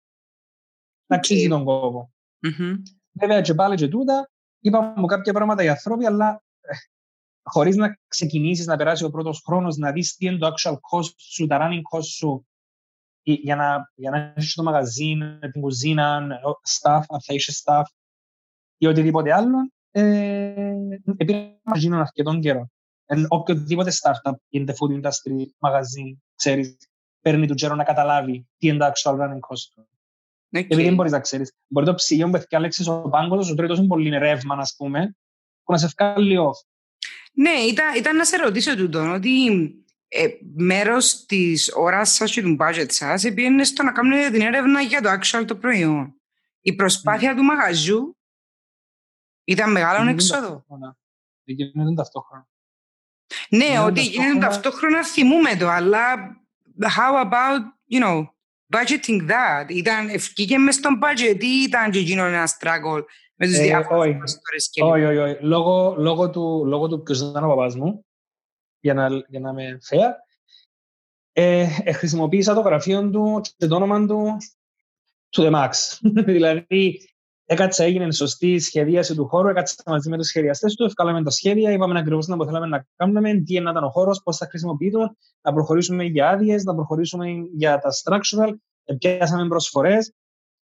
Να 1.05 1.15
αξίζει 1.15 1.47
τον 1.47 1.63
κόπο. 1.63 2.13
Mm-hmm. 2.41 2.75
Βέβαια, 3.11 3.41
και 3.41 3.53
πάλι 3.53 3.75
και 3.75 3.87
τούτα, 3.87 4.29
είπα 4.59 4.93
μου 4.97 5.05
κάποια 5.05 5.33
πράγματα 5.33 5.61
για 5.61 5.71
ανθρώποι, 5.71 6.05
αλλά 6.05 6.43
ε, 6.61 6.73
χωρίς 7.43 7.75
να 7.75 7.99
ξεκινήσεις 8.07 8.65
να 8.65 8.75
περάσει 8.75 9.03
ο 9.03 9.09
πρώτος 9.09 9.41
χρόνος, 9.45 9.77
να 9.77 9.91
δεις 9.91 10.15
τι 10.15 10.25
είναι 10.25 10.37
το 10.37 10.47
actual 10.47 10.73
cost 10.73 11.13
σου, 11.17 11.47
τα 11.47 11.57
running 11.61 11.97
cost 11.97 12.05
σου, 12.05 12.47
για 13.33 13.55
να, 13.55 13.91
για 13.95 14.09
να 14.09 14.33
έχεις 14.35 14.53
το 14.53 14.63
μαγαζί, 14.63 15.17
την 15.51 15.61
κουζίνα, 15.61 16.27
staff, 16.67 17.01
αν 17.07 17.21
θα 17.21 17.33
είσαι 17.33 17.53
staff 17.63 17.83
ή 18.77 18.87
οτιδήποτε 18.87 19.33
άλλο, 19.33 19.71
ε, 19.91 20.75
επειδή 21.17 21.59
μας 21.63 21.79
γίνουν 21.79 21.99
αρκετόν 21.99 22.41
καιρό. 22.41 22.69
Ε, 23.05 23.23
οποιοδήποτε 23.27 23.91
startup 24.01 24.59
in 24.59 24.65
the 24.65 24.71
food 24.71 25.01
industry, 25.01 25.45
μαγαζί, 25.57 26.21
ξέρεις, 26.35 26.77
παίρνει 27.21 27.47
του 27.47 27.53
καιρό 27.53 27.75
να 27.75 27.83
καταλάβει 27.83 28.47
τι 28.57 28.67
είναι 28.67 28.77
το 28.77 28.85
actual 28.85 29.13
running 29.13 29.39
cost 29.49 29.65
του. 29.75 29.87
Okay. 30.55 30.59
Επειδή 30.59 30.83
δεν 30.83 30.95
μπορείς 30.95 31.11
να 31.11 31.19
ξέρεις. 31.19 31.53
Μπορεί 31.67 31.85
το 31.85 31.93
ψυγείο 31.93 32.29
που 32.29 32.35
έφτιαξες 32.35 32.87
ο 32.87 33.01
πάγκος, 33.01 33.51
ο 33.51 33.55
τρίτος 33.55 33.77
είναι 33.77 33.87
πολύ 33.87 34.09
ρεύμα, 34.09 34.55
ας 34.55 34.75
πούμε, 34.77 35.15
που 35.63 35.71
να 35.71 35.77
σε 35.77 35.87
βγάλει 35.97 36.37
off. 36.39 36.67
Ναι, 37.33 37.49
ήταν, 37.49 37.95
ήταν 37.95 38.15
να 38.15 38.25
σε 38.25 38.37
ρωτήσω 38.37 38.75
τούτο, 38.75 39.13
ότι 39.13 39.29
ε, 40.07 40.27
μέρος 40.55 41.25
της 41.25 41.71
ώρας 41.75 42.13
σας 42.13 42.31
και 42.31 42.41
του 42.41 42.57
budget 42.59 42.85
σας 42.87 43.21
πήγαινε 43.21 43.63
στο 43.63 43.83
να 43.83 43.91
κάνετε 43.91 44.29
την 44.29 44.41
έρευνα 44.41 44.81
για 44.81 45.01
το 45.01 45.09
actual 45.09 45.43
το 45.47 45.55
προϊόν. 45.55 46.21
Η 46.61 46.75
προσπάθεια 46.75 47.33
mm. 47.33 47.35
του 47.35 47.43
μαγαζιού 47.43 48.17
ήταν 49.43 49.71
μεγάλο 49.71 50.09
έξοδο. 50.09 50.65
Γίνεται 51.43 51.93
ταυτόχρονα. 51.95 52.47
Ναι, 53.49 53.79
ότι 53.79 54.01
γίνεται 54.01 54.39
ταυτόχρονα 54.39 55.05
θυμούμε 55.05 55.55
το, 55.55 55.67
αλλά 55.67 56.15
how 56.81 57.23
about, 57.23 57.61
you 57.91 58.03
know, 58.03 58.25
budgeting 58.73 59.29
that; 59.29 59.69
Ήταν 59.69 60.09
ευκήκε 60.09 60.57
μες 60.57 60.75
στον 60.75 60.99
budget 61.03 61.39
ή 61.39 61.61
ήταν 61.67 61.91
και 61.91 61.99
εκείνο 61.99 62.25
ένα 62.25 62.47
struggle 62.47 63.03
με 63.35 63.45
τους 63.45 63.57
ε, 63.57 63.63
διάφορους 63.63 64.17
παστόρες 64.17 64.69
και 64.71 64.83
Όχι, 64.83 65.03
όχι, 65.03 65.17
όχι. 65.17 65.37
Λόγω 65.41 66.29
του, 66.29 66.63
λόγω 66.65 66.87
του 66.87 67.03
ποιος 67.03 67.19
ήταν 67.21 67.43
ο 67.43 67.47
παπάς 67.47 67.75
μου, 67.75 68.05
για 68.85 68.93
να, 68.93 69.07
για 69.27 69.39
να 69.39 69.53
με 69.53 69.77
fair, 69.89 70.11
ε, 71.31 71.67
ε, 71.83 71.91
χρησιμοποίησα 71.91 72.53
το 72.53 72.61
γραφείο 72.61 73.09
του 73.09 73.41
και 73.57 73.67
το 73.67 73.75
όνομα 73.75 74.05
του 74.05 74.37
to 75.37 75.43
the 75.43 75.51
max. 75.51 75.71
δηλαδή, 76.33 76.99
Έκατσα, 77.47 77.83
έγινε 77.83 78.11
σωστή 78.11 78.59
σχεδίαση 78.59 79.15
του 79.15 79.27
χώρου, 79.27 79.47
έκατσα 79.47 79.83
μαζί 79.85 80.09
με 80.09 80.17
τους 80.17 80.27
σχεδιαστές 80.27 80.75
του, 80.75 80.83
ευκάλαμε 80.83 81.23
τα 81.23 81.29
σχέδια, 81.29 81.71
είπαμε 81.71 81.99
ακριβώς 81.99 82.27
να 82.27 82.45
θέλαμε 82.45 82.65
να 82.65 82.85
κάνουμε, 82.95 83.33
τι 83.33 83.55
είναι 83.55 83.69
ήταν 83.69 83.83
ο 83.83 83.89
χώρος, 83.89 84.21
πώς 84.23 84.37
θα 84.37 84.45
χρησιμοποιείται, 84.45 84.97
να 85.41 85.53
προχωρήσουμε 85.53 86.03
για 86.03 86.29
άδειες, 86.29 86.63
να 86.63 86.75
προχωρήσουμε 86.75 87.27
για 87.53 87.79
τα 87.79 87.89
structural, 88.03 88.53
πιάσαμε 88.97 89.47
προσφορές. 89.47 90.13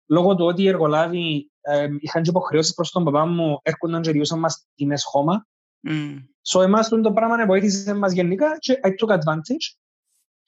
Λόγω 0.10 0.36
του 0.36 0.46
ότι 0.46 0.62
οι 0.62 0.68
εργολάβοι 0.68 1.52
ε, 1.62 1.88
είχαν 2.00 2.24
και 2.24 2.30
υποχρεώσεις 2.30 2.74
προς 2.74 2.92
τον 2.92 3.04
παπά 3.04 3.26
μου, 3.26 3.60
έρχονταν 3.62 4.02
και 4.02 4.12
διούσαν 4.12 4.40
μας 4.40 4.68
τιμές 4.76 5.04
χώμα. 5.04 5.48
Mm. 5.90 6.24
So, 6.42 6.62
εμάς 6.62 6.90
το 6.90 7.14
πράγμα 7.14 7.46
βοήθησε 7.46 7.94
μας 7.94 8.12
γενικά 8.12 8.58
και 8.58 8.80
I 8.84 8.88
took 8.88 9.14
advantage 9.14 9.76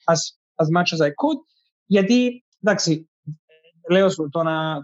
as, 0.04 0.18
as 0.54 0.66
much 0.76 0.96
as 0.96 1.06
I 1.06 1.08
could, 1.08 1.40
γιατί 1.86 2.44
εντάξει, 2.60 3.10
λέω 3.90 4.10
σου, 4.10 4.28
το 4.30 4.42
να, 4.42 4.82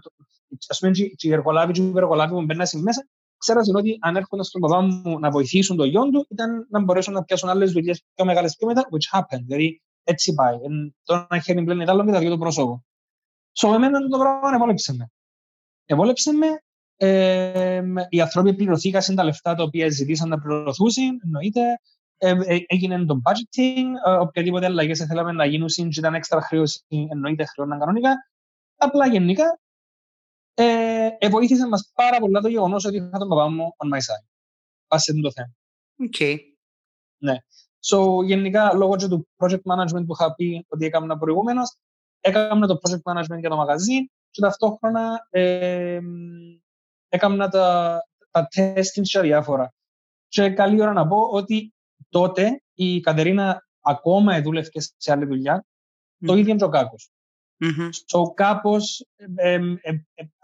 ας 0.67 0.79
πούμε, 0.79 0.91
και 0.91 1.27
οι 1.27 1.31
εργολάβοι 1.31 1.73
και 1.73 1.81
οι 1.81 1.91
εργολάβοι 1.95 2.33
που 2.33 2.45
μπαίνουν 2.45 2.81
μέσα, 2.81 3.07
ξέρασαν 3.37 3.75
ότι 3.75 3.97
αν 3.99 4.15
έρχονταν 4.15 4.45
στον 4.45 4.61
παπά 4.61 4.81
μου 4.81 5.19
να 5.19 5.31
βοηθήσουν 5.31 5.77
το 5.77 5.83
γιο 5.83 6.09
του, 6.09 6.27
ήταν 6.29 6.67
να 6.69 6.79
μπορέσουν 6.79 7.13
να 7.13 7.23
πιάσουν 7.23 7.49
άλλες 7.49 7.71
δουλειές 7.71 8.03
πιο 8.15 8.25
μεγάλες 8.25 8.55
πιο 8.55 8.67
μετά, 8.67 8.87
which 8.91 9.19
happened. 9.19 9.43
Δηλαδή, 9.43 9.81
έτσι 10.03 10.33
πάει. 10.33 10.57
Το 11.03 11.27
ένα 11.29 11.41
χέρι 11.41 11.63
πλέον 11.63 11.89
άλλο 11.89 12.05
και 12.05 12.11
τα 12.11 12.19
δύο 12.19 12.29
το 12.29 12.37
πρόσωπο. 12.37 12.85
So, 13.53 13.73
εμένα 13.73 14.07
το 14.07 14.17
πράγμα 14.17 14.55
ευόλεψε 14.55 14.93
με. 14.95 15.11
Ευόλεψε 15.85 16.31
με 16.31 16.47
Ε, 16.99 17.81
οι 18.09 18.21
άνθρωποι 18.21 18.53
πληρωθήκαν 18.53 19.15
τα 19.15 19.23
λεφτά 19.23 19.55
τα 19.55 19.63
οποία 19.63 19.89
ζητήσαν 19.89 20.29
να 20.29 20.39
πληρωθούν, 20.39 20.91
εννοείται. 21.23 21.61
Ε, 22.19 22.29
ε, 22.29 22.57
έγινε 22.67 23.05
το 23.05 23.21
budgeting, 23.25 23.85
ε, 24.05 24.11
οποιαδήποτε 24.11 24.65
αλλαγέ 24.65 25.05
θέλαμε 25.05 25.31
να 25.31 25.45
γίνουν 25.45 25.67
και 25.67 25.99
ήταν 25.99 26.13
έξτρα 26.13 26.41
χρέωση, 26.41 26.83
εννοείται 26.87 27.45
χρεώναν 27.45 27.79
κανονικά. 27.79 28.15
Απλά 28.77 29.07
γενικά, 29.07 29.59
ε, 30.53 31.07
ε, 31.19 31.29
βοήθησε 31.29 31.67
μας 31.67 31.91
πάρα 31.95 32.19
πολλά 32.19 32.41
το 32.41 32.47
γεγονός 32.47 32.85
ότι 32.85 32.95
είχα 32.95 33.17
τον 33.17 33.27
παπά 33.27 33.49
μου 33.49 33.75
on 33.77 33.95
my 33.95 33.97
side. 33.97 34.25
Πάσε 34.87 35.13
το 35.21 35.31
θέμα. 35.31 35.53
Okay. 36.09 36.37
Ναι. 37.17 37.35
So, 37.91 38.23
γενικά, 38.25 38.73
λόγω 38.73 38.95
και 38.95 39.07
του 39.07 39.27
project 39.37 39.61
management 39.61 40.05
που 40.05 40.13
είχα 40.19 40.33
πει 40.35 40.65
ότι 40.69 40.85
έκανα 40.85 41.17
προηγούμενος, 41.17 41.75
έκανα 42.19 42.67
το 42.67 42.79
project 42.81 43.13
management 43.13 43.39
για 43.39 43.49
το 43.49 43.55
μαγαζί 43.55 44.09
και 44.31 44.41
ταυτόχρονα 44.41 45.27
ε, 45.29 45.99
έκανα 47.09 47.49
τα, 47.49 47.99
τα 48.31 48.47
testing 48.55 49.01
σε 49.01 49.21
διάφορα. 49.21 49.73
Και 50.27 50.49
καλή 50.49 50.81
ώρα 50.81 50.93
να 50.93 51.07
πω 51.07 51.17
ότι 51.31 51.73
τότε 52.09 52.61
η 52.73 52.99
Κατερίνα 52.99 53.67
ακόμα 53.81 54.41
δούλευε 54.41 54.69
σε 54.97 55.11
άλλη 55.11 55.25
δουλειά, 55.25 55.65
mm. 55.65 56.25
το 56.27 56.35
ίδιο 56.35 56.55
και 56.55 56.63
ο 56.63 56.69
Κάκος. 56.69 57.11
Mm-hmm. 57.59 57.89
So, 57.89 58.33
κάπως 58.33 59.05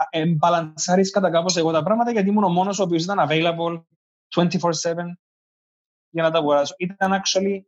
εμπαλανσάρεις 0.10 1.12
κατά 1.12 1.30
κάπως 1.30 1.58
εγώ 1.58 1.72
τα 1.72 1.84
πράγματα 1.84 2.12
γιατί 2.12 2.30
ήμουν 2.30 2.44
ο 2.44 2.50
μόνος 2.50 2.80
ο 2.80 2.84
οποίος 2.84 3.04
ήταν 3.04 3.28
available 3.30 3.84
24-7 4.36 4.50
για 6.10 6.24
να 6.24 6.32
τα 6.32 6.38
αγοράσω. 6.38 6.76
Ήταν 6.78 7.22
actually 7.24 7.62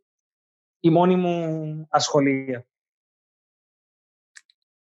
η 0.80 0.90
μόνη 0.90 1.16
μου 1.16 1.86
ασχολία. 1.90 2.66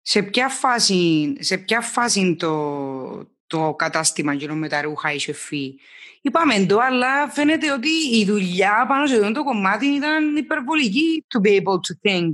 Σε 0.00 0.22
ποια 0.22 0.48
φάση, 0.48 1.32
σε 1.38 1.58
ποια 1.58 1.80
φάση 1.80 2.36
το, 2.36 3.34
το 3.46 3.74
κατάστημα 3.74 4.33
γύρω 4.33 4.54
με 4.54 4.68
τα 4.68 4.83
ρούχα 4.83 5.12
είχε 5.12 5.33
φύγει. 5.33 5.78
Είπαμε 6.20 6.66
το, 6.66 6.78
αλλά 6.78 7.28
φαίνεται 7.28 7.72
ότι 7.72 7.88
η 7.88 8.24
δουλειά 8.24 8.87
πάνω 8.88 9.07
σε 9.07 9.14
αυτό 9.14 9.33
το 9.33 9.44
κομμάτι 9.44 9.87
ήταν 9.87 10.37
υπερβολική 10.37 11.24
to 11.28 11.46
be 11.46 11.50
able 11.50 11.74
to 11.74 12.09
think 12.09 12.33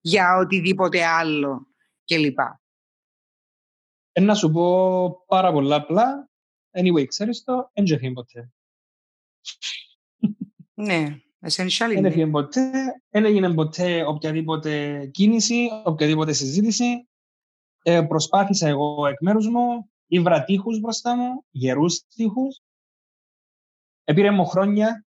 για 0.00 0.36
οτιδήποτε 0.36 1.04
άλλο 1.04 1.66
κλπ. 2.04 2.38
Ε, 4.12 4.20
να 4.20 4.34
σου 4.34 4.50
πω 4.50 5.24
πάρα 5.26 5.52
πολλά 5.52 5.76
απλά. 5.76 6.28
Anyway, 6.70 7.06
ξέρεις 7.06 7.44
το, 7.44 7.70
δεν 7.72 7.84
έφυγε 7.84 8.12
ποτέ. 8.12 8.50
Ναι, 10.74 11.18
essentially. 11.40 11.94
Δεν 11.94 12.04
έφυγε 12.04 12.26
ποτέ, 12.26 12.70
δεν 13.08 13.24
έγινε 13.24 13.54
ποτέ 13.54 14.04
οποιαδήποτε 14.04 15.04
κίνηση, 15.06 15.68
οποιαδήποτε 15.84 16.32
συζήτηση. 16.32 17.08
Ε, 17.82 18.02
προσπάθησα 18.02 18.68
εγώ 18.68 19.06
εκ 19.06 19.20
μέρους 19.20 19.48
μου, 19.48 19.90
ήβρα 20.06 20.44
τείχους 20.44 20.80
μπροστά 20.80 21.16
μου, 21.16 21.44
γερούς 21.50 22.04
τείχους. 22.08 22.60
Επήρε 24.04 24.30
μου 24.30 24.46
χρόνια 24.46 25.04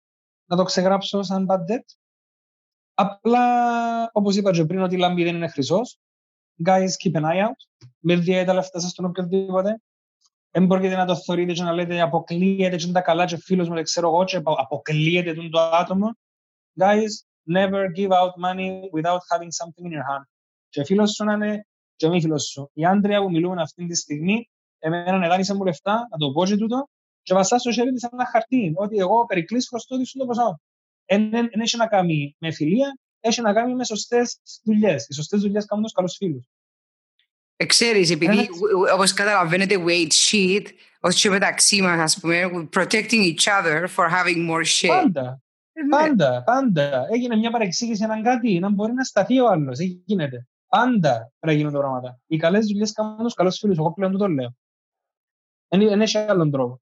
να 0.45 0.58
το 0.58 0.63
ξεγράψω 0.63 1.23
σαν 1.23 1.45
bad 1.49 1.60
debt. 1.60 1.86
Απλά, 2.93 4.10
όπως 4.12 4.36
είπα 4.36 4.51
και 4.51 4.65
πριν, 4.65 4.81
ότι 4.81 4.95
η 4.95 4.97
λάμπη 4.97 5.23
δεν 5.23 5.36
είναι 5.36 5.47
χρυσός. 5.47 5.99
Guys, 6.65 6.89
keep 7.03 7.12
an 7.12 7.23
eye 7.23 7.47
out. 7.47 7.88
Μην 7.99 8.21
διέτε 8.21 8.45
τα 8.45 8.53
λεφτά 8.53 8.79
σας 8.79 8.91
στον 8.91 9.05
οποιοδήποτε. 9.05 9.81
Δεν 10.51 10.65
μπορείτε 10.65 10.95
να 10.95 11.05
το 11.05 11.15
θεωρείτε 11.15 11.53
και 11.53 11.63
να 11.63 11.71
λέτε 11.71 12.01
αποκλείεται 12.01 12.75
και 12.75 12.84
είναι 12.84 12.93
τα 12.93 13.01
καλά 13.01 13.25
και 13.25 13.38
φίλος 13.38 13.67
μου, 13.67 13.73
δεν 13.73 13.84
ξέρω 13.84 14.08
εγώ 14.08 14.23
και 14.23 14.41
αποκλείεται 14.43 15.34
τον 15.34 15.49
το 15.49 15.60
άτομο. 15.60 16.17
Guys, 16.79 17.12
never 17.51 17.91
give 17.95 18.12
out 18.12 18.34
money 18.45 18.89
without 18.91 19.19
having 19.31 19.51
something 19.51 19.86
in 19.86 19.91
your 19.91 20.05
hand. 20.10 20.25
Και 20.69 20.84
φίλος 20.84 21.12
σου 21.12 21.23
να 21.23 21.34
είναι 21.34 21.67
και 21.95 22.08
μη 22.08 22.21
φίλος 22.21 22.43
σου. 22.43 22.69
Η 22.73 22.86
Άντρια 22.86 23.21
που 23.21 23.29
μιλούμε 23.29 23.62
αυτή 23.62 23.86
τη 23.86 23.95
στιγμή, 23.95 24.49
εμένα 24.86 25.28
δάνεισε 25.28 25.54
μου 25.54 25.63
λεφτά, 25.63 26.08
να 26.12 26.17
το 26.17 26.32
πω 26.32 26.45
και 26.45 26.56
τούτο, 26.56 26.89
και 27.21 27.34
βασά 27.34 27.58
στο 27.58 27.71
χέρι 27.71 27.91
της 27.91 28.04
ένα 28.04 28.26
χαρτί, 28.26 28.74
ότι 28.76 28.98
εγώ 28.98 29.26
περικλείς 29.26 29.67
χρωστώ 29.67 30.06
σου 30.06 30.17
το 30.17 30.26
ποσό. 30.26 30.60
Δεν 31.06 31.50
έχει 31.52 31.78
να 31.78 31.88
κάνει 31.88 32.36
με 32.39 32.52
φιλία, 32.52 32.98
έχει 33.19 33.41
να 33.41 33.54
κάνει 33.54 33.76
με 33.76 33.86
σωστές 33.86 34.39
δουλειές. 34.63 35.08
Οι 35.08 35.13
σωστές 35.13 35.41
δουλειές 35.41 35.65
κάνουν 35.65 35.84
τους 35.84 35.93
καλούς 35.93 36.15
φίλους. 36.15 36.45
Ξέρεις, 37.65 38.12
επειδή 38.12 38.48
όπως 38.93 39.13
καταλαβαίνετε 39.13 39.84
weight 39.88 40.12
shit, 40.32 40.65
ως 41.00 41.21
και 41.21 41.30
μεταξύ 41.30 41.82
μας 41.82 42.00
ας 42.00 42.19
πούμε, 42.19 42.67
protecting 42.76 43.34
each 43.34 43.45
other 43.62 43.88
for 43.95 44.10
having 44.10 44.50
more 44.50 44.65
shit. 44.65 44.88
Πάντα, 44.88 45.41
πάντα, 45.89 46.43
πάντα. 46.43 47.08
Έγινε 47.12 47.36
μια 47.36 47.52
παρεξήγηση 47.52 48.04
έναν 48.04 48.24
κάτι, 48.24 48.60
να 48.60 48.69
μπορεί 48.69 48.93
να 48.93 49.04
σταθεί 49.04 49.39
ο 49.39 49.48
άλλος, 49.48 49.80
γίνεται. 49.80 50.48
Πάντα 50.67 51.12
πρέπει 51.12 51.32
να 51.39 51.52
γίνουν 51.52 51.71
τα 51.71 51.80
πράγματα. 51.80 52.19
Οι 52.28 52.38
καλές 52.38 52.65
δουλειές 52.65 52.91
κάνουν 52.91 53.17
τους 53.17 53.34
καλούς 53.34 53.58
φίλους, 53.58 53.78
εγώ 53.78 53.93
πλέον 53.93 54.17
το 54.17 54.28
λέω. 54.28 54.56
Δεν 55.67 56.01
έχει 56.01 56.17
άλλον 56.17 56.51
τρόπο. 56.51 56.82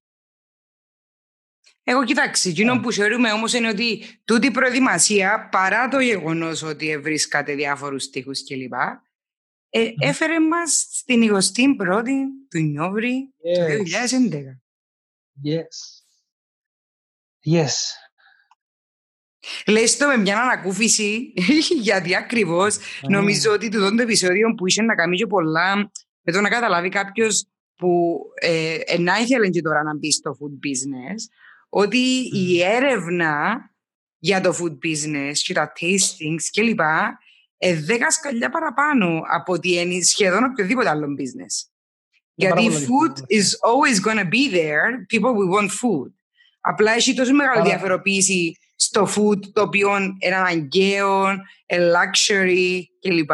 Εγώ 1.86 2.04
κοιτάξτε, 2.04 2.48
εκείνο 2.48 2.80
που 2.80 2.92
θεωρούμε 2.92 3.32
όμως 3.32 3.52
είναι 3.52 3.68
ότι 3.68 4.20
τούτη 4.24 4.46
η 4.46 4.50
προετοιμασία, 4.50 5.48
παρά 5.52 5.88
το 5.88 6.00
γεγονός 6.00 6.62
ότι 6.62 6.98
βρίσκατε 6.98 7.54
διάφορους 7.54 8.10
τείχου 8.10 8.30
κλπ., 8.30 8.72
ε, 9.68 9.92
έφερε 9.98 10.40
μας 10.40 10.86
στην 10.90 11.22
21η 11.34 12.48
του 12.48 12.58
Νιόβρη 12.58 13.34
yes. 13.44 13.76
του 13.76 13.84
2011. 14.30 14.36
Yes. 15.44 15.74
Yes. 17.54 17.72
Λες 19.66 19.96
το 19.96 20.06
με 20.06 20.16
μια 20.16 20.40
ανακούφιση, 20.40 21.32
γιατί 21.80 22.14
ακριβώς 22.14 22.78
νομίζω 23.08 23.52
ότι 23.52 23.68
το 23.68 23.94
το 23.94 24.02
επεισόδιο 24.02 24.54
που 24.54 24.66
είχε 24.66 24.82
να 24.82 24.94
κάνει 24.94 25.16
και 25.16 25.26
πολλά 25.26 25.90
με 26.20 26.32
το 26.32 26.40
να 26.40 26.48
καταλάβει 26.48 26.88
κάποιος 26.88 27.46
που 27.76 28.20
ε, 28.40 28.78
ε, 28.84 28.98
να 28.98 29.18
ήθελε 29.18 29.48
και 29.48 29.60
τώρα 29.60 29.82
να 29.82 29.96
μπει 29.96 30.12
στο 30.12 30.36
food 30.40 30.66
business, 30.66 31.18
ότι 31.68 32.30
η 32.32 32.62
έρευνα 32.62 33.56
για 34.18 34.40
το 34.40 34.56
food 34.60 34.72
business 34.86 35.32
και 35.44 35.54
τα 35.54 35.72
tastings 35.80 36.44
κλπ 36.52 36.80
ε, 37.58 37.74
δέκα 37.74 38.10
σκαλιά 38.10 38.50
παραπάνω 38.50 39.22
από 39.34 39.52
ότι 39.52 39.74
είναι 39.74 40.02
σχεδόν 40.02 40.44
οποιοδήποτε 40.44 40.88
άλλο 40.88 41.06
business. 41.06 41.70
Γιατί 42.34 42.68
food 42.70 43.18
is 43.18 43.46
always 43.70 44.00
going 44.00 44.18
to 44.18 44.28
be 44.30 44.48
there, 44.54 45.06
people 45.12 45.32
will 45.34 45.58
want 45.58 45.70
food. 45.70 46.12
Απλά 46.60 46.92
έχει 46.92 47.14
τόσο 47.14 47.34
μεγάλη 47.34 47.68
διαφοροποίηση 47.68 48.52
στο 48.76 49.08
food 49.16 49.38
το 49.52 49.62
οποίο 49.62 49.96
είναι 50.18 50.34
αναγκαίο, 50.34 51.24
luxury 51.72 52.80
κλπ. 53.00 53.30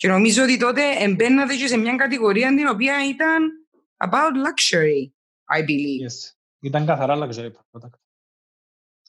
Και 0.00 0.08
νομίζω 0.08 0.42
ότι 0.42 0.58
τότε 0.58 0.82
εμπαίνατε 0.98 1.56
και 1.56 1.66
σε 1.66 1.76
μια 1.76 1.96
κατηγορία 1.96 2.48
την 2.48 2.66
οποία 2.66 3.08
ήταν 3.08 3.66
about 3.96 4.32
luxury, 4.46 5.10
I 5.56 5.60
believe. 5.60 6.06
Yes. 6.06 6.34
Ήταν 6.60 6.86
καθαρά 6.86 7.16
luxury 7.16 7.50
product. 7.50 7.90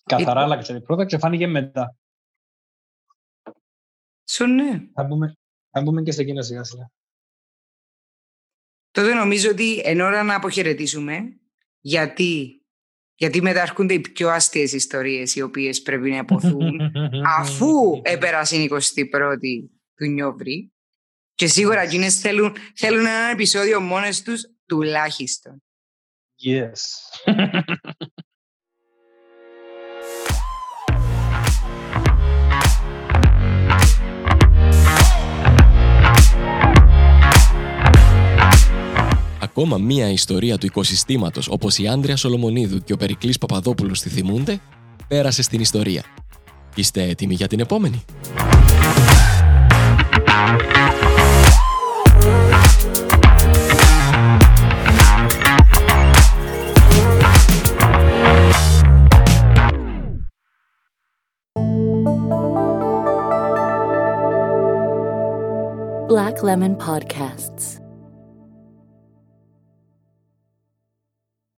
Καθαρά 0.04 0.48
luxury 0.48 0.82
product 0.88 1.06
και 1.06 1.18
φάνηκε 1.18 1.48
μετά. 1.48 1.96
Σου 4.30 4.46
ναι. 4.46 4.90
Θα 4.94 5.04
μπούμε, 5.04 5.38
θα 5.70 5.82
μπούμε 5.82 6.02
και 6.02 6.12
σε 6.12 6.22
εκείνο 6.22 6.42
σιγά 6.42 6.64
σιγά. 6.64 6.92
Τότε 8.92 9.14
νομίζω 9.14 9.50
ότι 9.50 9.80
εν 9.84 10.02
ώρα 10.02 10.24
να 10.24 10.36
αποχαιρετήσουμε, 10.36 11.40
γιατί, 11.80 12.64
γιατί 13.16 13.42
μεταρχούνται 13.42 13.94
οι 13.94 14.00
πιο 14.00 14.30
άστιες 14.30 14.74
ιστορίες 14.74 15.36
οι 15.36 15.42
οποίες 15.42 15.82
πρέπει 15.82 16.10
να 16.10 16.18
υποθούν 16.18 16.80
αφού 17.40 18.02
έπερασε 18.04 18.56
η 18.56 18.70
21η 18.72 19.70
του 19.96 20.06
Νιόβρη 20.06 20.72
και 21.42 21.48
σίγουρα 21.48 21.82
εκείνες 21.82 22.20
θέλουν, 22.20 22.56
θέλουν 22.76 23.06
ένα 23.06 23.30
επεισόδιο 23.32 23.82
μόνες 23.82 24.22
τους 24.22 24.42
τουλάχιστον. 24.66 25.64
Yes. 26.46 26.80
Ακόμα 39.40 39.78
μία 39.78 40.10
ιστορία 40.10 40.58
του 40.58 40.66
οικοσυστήματος 40.66 41.48
όπως 41.48 41.78
η 41.78 41.88
Άντρια 41.88 42.16
Σολομονίδου 42.16 42.84
και 42.84 42.94
ο 42.94 42.98
Περικλής 42.98 43.38
Παπαδόπουλος 43.38 44.02
τη 44.02 44.10
θυμούνται, 44.10 44.62
πέρασε 45.08 45.42
στην 45.42 45.60
ιστορία. 45.60 46.04
Είστε 46.76 47.04
έτοιμοι 47.04 47.34
για 47.34 47.48
την 47.48 47.60
επόμενη; 47.60 48.06
Lemon 66.44 66.76
Podcasts. 66.76 67.81